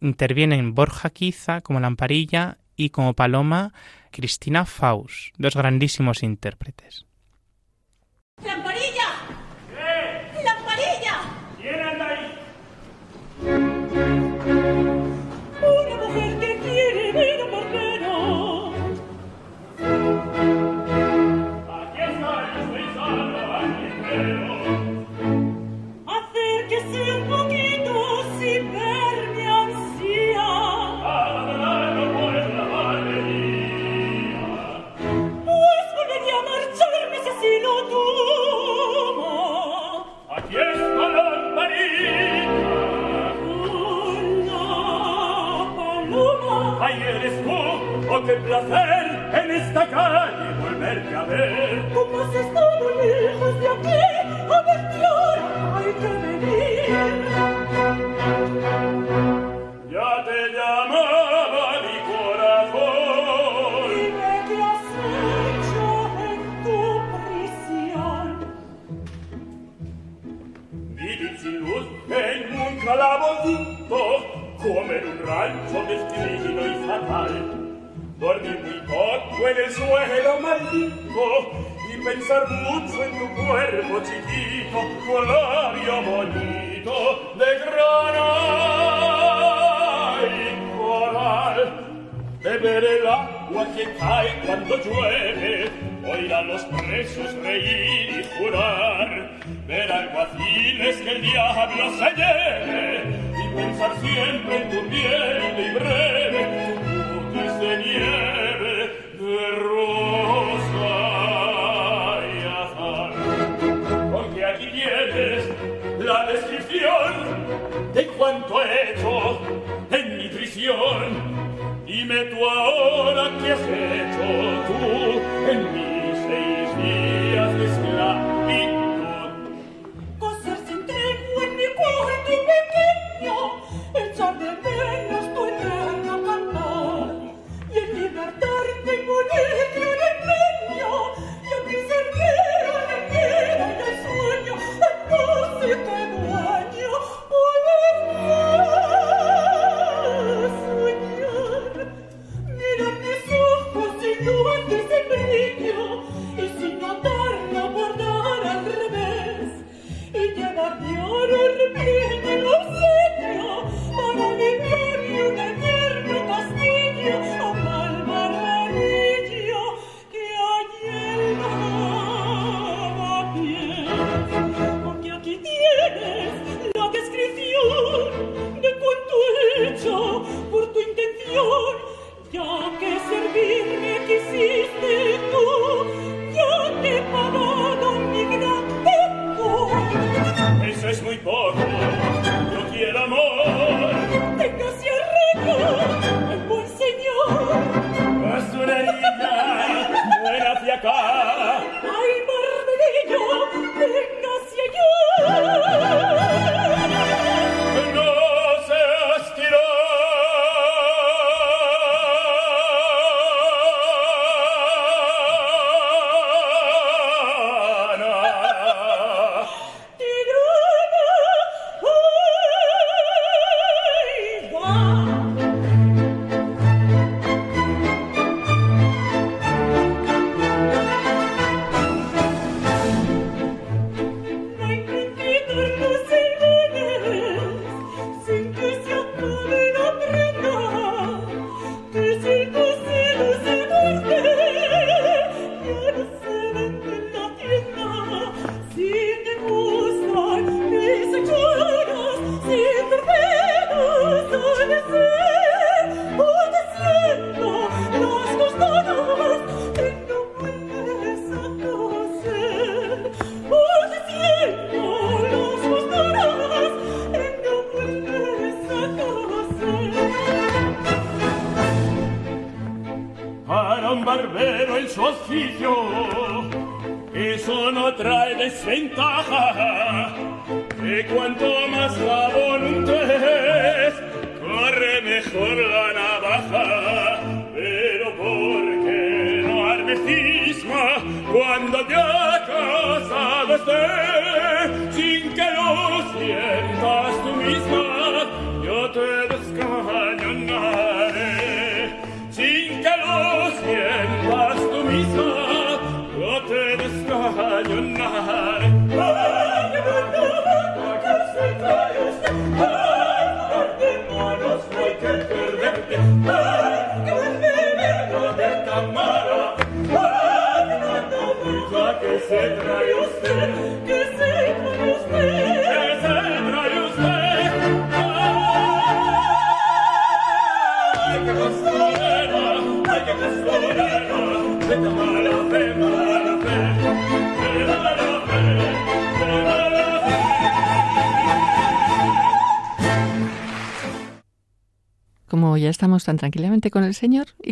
Intervienen 0.00 0.74
Borja 0.74 1.10
Quiza 1.10 1.60
como 1.62 1.80
Lamparilla 1.80 2.58
y 2.76 2.90
como 2.90 3.14
Paloma 3.14 3.72
Cristina 4.12 4.64
Faust, 4.64 5.34
dos 5.36 5.56
grandísimos 5.56 6.22
intérpretes. 6.22 7.06
¡Lamparilla! 8.44 9.05
Una 14.66 14.95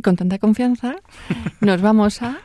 con 0.04 0.16
tanta 0.16 0.38
confianza, 0.38 0.96
nos 1.60 1.80
vamos 1.80 2.22
a... 2.22 2.38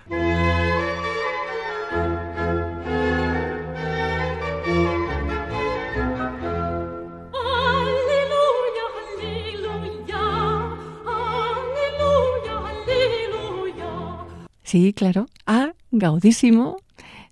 Sí, 14.64 14.94
claro, 14.94 15.26
a 15.48 15.74
Gaudísimo. 15.92 16.78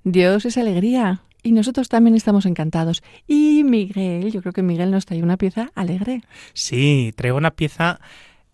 Dios 0.03 0.45
es 0.45 0.57
alegría. 0.57 1.21
Y 1.43 1.51
nosotros 1.51 1.87
también 1.87 2.15
estamos 2.15 2.47
encantados. 2.47 3.03
Y 3.27 3.63
Miguel, 3.63 4.31
yo 4.31 4.41
creo 4.41 4.53
que 4.53 4.63
Miguel 4.63 4.89
nos 4.89 5.05
trae 5.05 5.21
una 5.21 5.37
pieza 5.37 5.71
alegre. 5.75 6.23
Sí, 6.53 7.13
traigo 7.15 7.37
una 7.37 7.51
pieza 7.51 7.99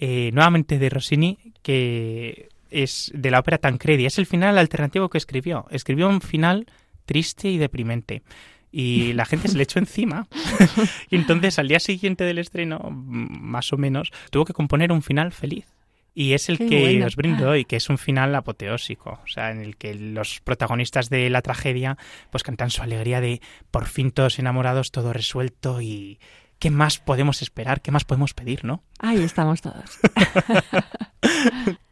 eh, 0.05 0.31
nuevamente 0.33 0.79
de 0.79 0.89
Rossini 0.89 1.37
que 1.61 2.49
es 2.69 3.09
de 3.15 3.31
la 3.31 3.39
ópera 3.39 3.57
Tancredi. 3.57 4.05
Es 4.05 4.17
el 4.17 4.25
final 4.25 4.57
alternativo 4.57 5.07
que 5.07 5.17
escribió. 5.17 5.65
Escribió 5.69 6.09
un 6.09 6.19
final 6.19 6.67
triste 7.05 7.47
y 7.47 7.57
deprimente. 7.57 8.21
Y 8.69 9.13
la 9.13 9.23
gente 9.23 9.47
se 9.47 9.55
le 9.55 9.63
echó 9.63 9.79
encima. 9.79 10.27
y 11.09 11.15
entonces 11.15 11.57
al 11.57 11.69
día 11.69 11.79
siguiente 11.79 12.25
del 12.25 12.39
estreno, 12.39 12.89
más 12.91 13.71
o 13.71 13.77
menos, 13.77 14.11
tuvo 14.29 14.43
que 14.43 14.51
componer 14.51 14.91
un 14.91 15.03
final 15.03 15.31
feliz. 15.31 15.67
Y 16.13 16.33
es 16.33 16.49
el 16.49 16.57
Qué 16.57 16.67
que 16.67 16.81
bueno. 16.81 17.05
os 17.05 17.15
brindo 17.15 17.51
hoy, 17.51 17.63
que 17.63 17.77
es 17.77 17.89
un 17.89 17.97
final 17.97 18.35
apoteósico, 18.35 19.21
o 19.23 19.27
sea, 19.27 19.51
en 19.51 19.61
el 19.61 19.77
que 19.77 19.95
los 19.95 20.41
protagonistas 20.41 21.09
de 21.09 21.29
la 21.29 21.41
tragedia 21.41 21.97
pues 22.29 22.43
cantan 22.43 22.71
su 22.71 22.83
alegría 22.83 23.21
de 23.21 23.41
por 23.71 23.87
fin 23.87 24.11
todos 24.11 24.37
enamorados, 24.37 24.91
todo 24.91 25.13
resuelto 25.13 25.81
y 25.81 26.19
¿qué 26.63 26.71
más 26.71 26.97
podemos 26.97 27.41
esperar? 27.41 27.81
¿Qué 27.81 27.91
más 27.91 28.05
podemos 28.05 28.33
pedir, 28.33 28.63
no? 28.63 28.85
Ahí 28.99 29.21
estamos 29.21 29.61
todos. 29.61 29.99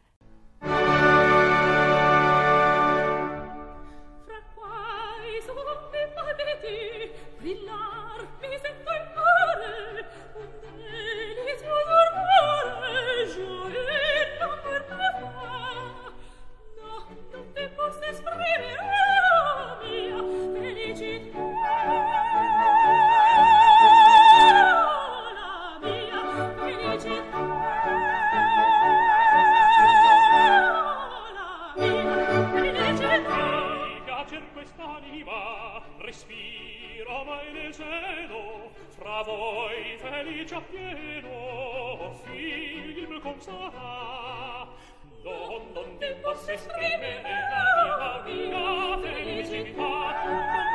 felice 40.23 40.55
appieno 40.55 42.13
film 42.23 43.19
com 43.21 43.39
sarà 43.39 44.67
don 45.23 45.71
non 45.73 45.97
tempo 45.97 46.35
s'esprimere 46.35 47.21
la 47.97 48.21
mia 48.25 48.99
felicità 49.01 50.70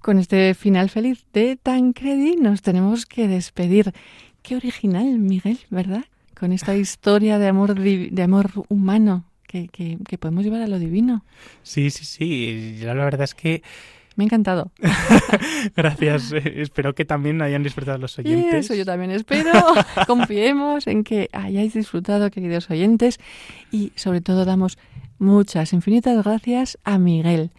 Con 0.00 0.18
este 0.18 0.54
final 0.54 0.90
feliz 0.90 1.26
de 1.32 1.56
Tancredi 1.56 2.36
nos 2.36 2.62
tenemos 2.62 3.04
que 3.06 3.28
despedir. 3.28 3.92
Qué 4.42 4.56
original, 4.56 5.18
Miguel, 5.18 5.58
¿verdad? 5.70 6.04
Con 6.38 6.52
esta 6.52 6.76
historia 6.76 7.38
de 7.38 7.48
amor, 7.48 7.74
de 7.78 8.22
amor 8.22 8.50
humano 8.68 9.24
que, 9.46 9.68
que, 9.68 9.98
que 10.06 10.18
podemos 10.18 10.44
llevar 10.44 10.62
a 10.62 10.68
lo 10.68 10.78
divino. 10.78 11.24
Sí, 11.62 11.90
sí, 11.90 12.04
sí. 12.04 12.78
Yo 12.80 12.94
la 12.94 13.04
verdad 13.04 13.22
es 13.22 13.34
que 13.34 13.62
Me 14.14 14.24
ha 14.24 14.26
encantado. 14.26 14.70
Gracias. 15.76 16.32
Eh, 16.32 16.62
Espero 16.62 16.94
que 16.94 17.04
también 17.04 17.42
hayan 17.42 17.62
disfrutado 17.62 17.98
los 17.98 18.18
Y 18.18 18.22
oyentes. 18.22 18.66
eso 18.66 18.74
yo 18.74 18.84
también 18.84 19.10
espero. 19.10 19.50
Confiemos 20.06 20.86
en 20.86 21.02
que 21.04 21.28
hayáis 21.32 21.74
disfrutado, 21.74 22.30
queridos 22.30 22.70
oyentes. 22.70 23.18
Y 23.72 23.92
sobre 23.96 24.20
todo 24.20 24.44
damos 24.44 24.78
muchas, 25.18 25.72
infinitas 25.72 26.24
gracias 26.24 26.78
a 26.84 26.98
Miguel. 26.98 27.50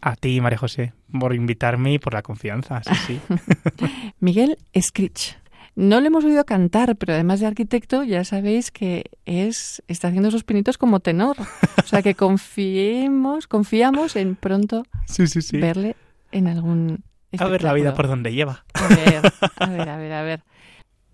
A 0.00 0.14
ti, 0.16 0.40
María 0.40 0.58
José, 0.58 0.92
por 1.18 1.34
invitarme 1.34 1.94
y 1.94 1.98
por 1.98 2.14
la 2.14 2.22
confianza. 2.22 2.82
Sí, 2.84 2.94
sí. 3.06 3.20
Miguel 4.20 4.58
Scritch. 4.78 5.36
No 5.74 6.00
le 6.00 6.08
hemos 6.08 6.24
oído 6.24 6.44
cantar, 6.44 6.96
pero 6.96 7.12
además 7.12 7.38
de 7.38 7.46
arquitecto, 7.46 8.02
ya 8.02 8.24
sabéis 8.24 8.72
que 8.72 9.04
es 9.26 9.80
está 9.86 10.08
haciendo 10.08 10.30
sus 10.32 10.42
pinitos 10.42 10.76
como 10.76 10.98
tenor. 10.98 11.36
O 11.78 11.86
sea 11.86 12.02
que 12.02 12.16
confiemos, 12.16 13.46
confiamos 13.46 14.16
en 14.16 14.34
pronto 14.34 14.82
Sí, 15.06 15.28
sí, 15.28 15.40
sí. 15.40 15.58
verle 15.58 15.94
en 16.32 16.48
algún 16.48 17.04
A 17.38 17.46
ver 17.46 17.62
la 17.62 17.72
vida 17.74 17.94
por 17.94 18.08
donde 18.08 18.32
lleva. 18.32 18.64
A 18.74 18.88
ver, 18.88 19.22
a 19.60 19.66
ver, 19.68 19.88
a 19.88 19.96
ver, 19.96 20.12
a 20.12 20.22
ver. 20.22 20.42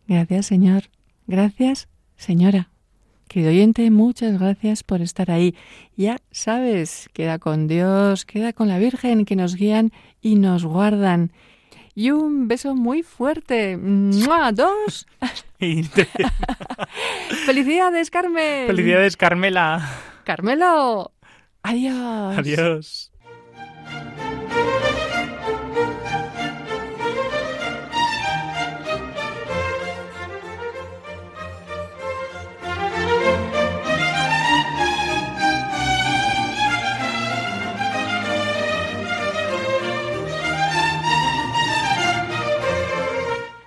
Gracias, 0.09 0.47
señor. 0.47 0.85
Gracias, 1.27 1.89
señora. 2.17 2.71
Querido 3.35 3.51
oyente, 3.51 3.91
muchas 3.91 4.39
gracias 4.39 4.85
por 4.85 5.03
estar 5.03 5.29
ahí. 5.29 5.57
Ya 5.97 6.19
sabes, 6.31 7.11
queda 7.13 7.41
con 7.41 7.67
Dios, 7.67 8.25
queda 8.25 8.53
con 8.53 8.69
la 8.69 8.79
Virgen 8.79 9.25
que 9.25 9.35
nos 9.35 9.57
guían 9.57 9.91
y 10.23 10.37
nos 10.37 10.65
guardan. 10.65 11.33
Y 11.97 12.13
un 12.13 12.47
beso 12.47 12.77
muy 12.77 13.03
fuerte. 13.03 13.77
¡Mua! 13.77 14.53
Dos. 14.53 15.09
Felicidades, 17.45 18.09
Carmen. 18.09 18.69
Felicidades, 18.69 19.17
Carmela. 19.17 19.85
Carmelo. 20.23 21.11
Adiós. 21.65 22.39
Adiós. 22.39 23.14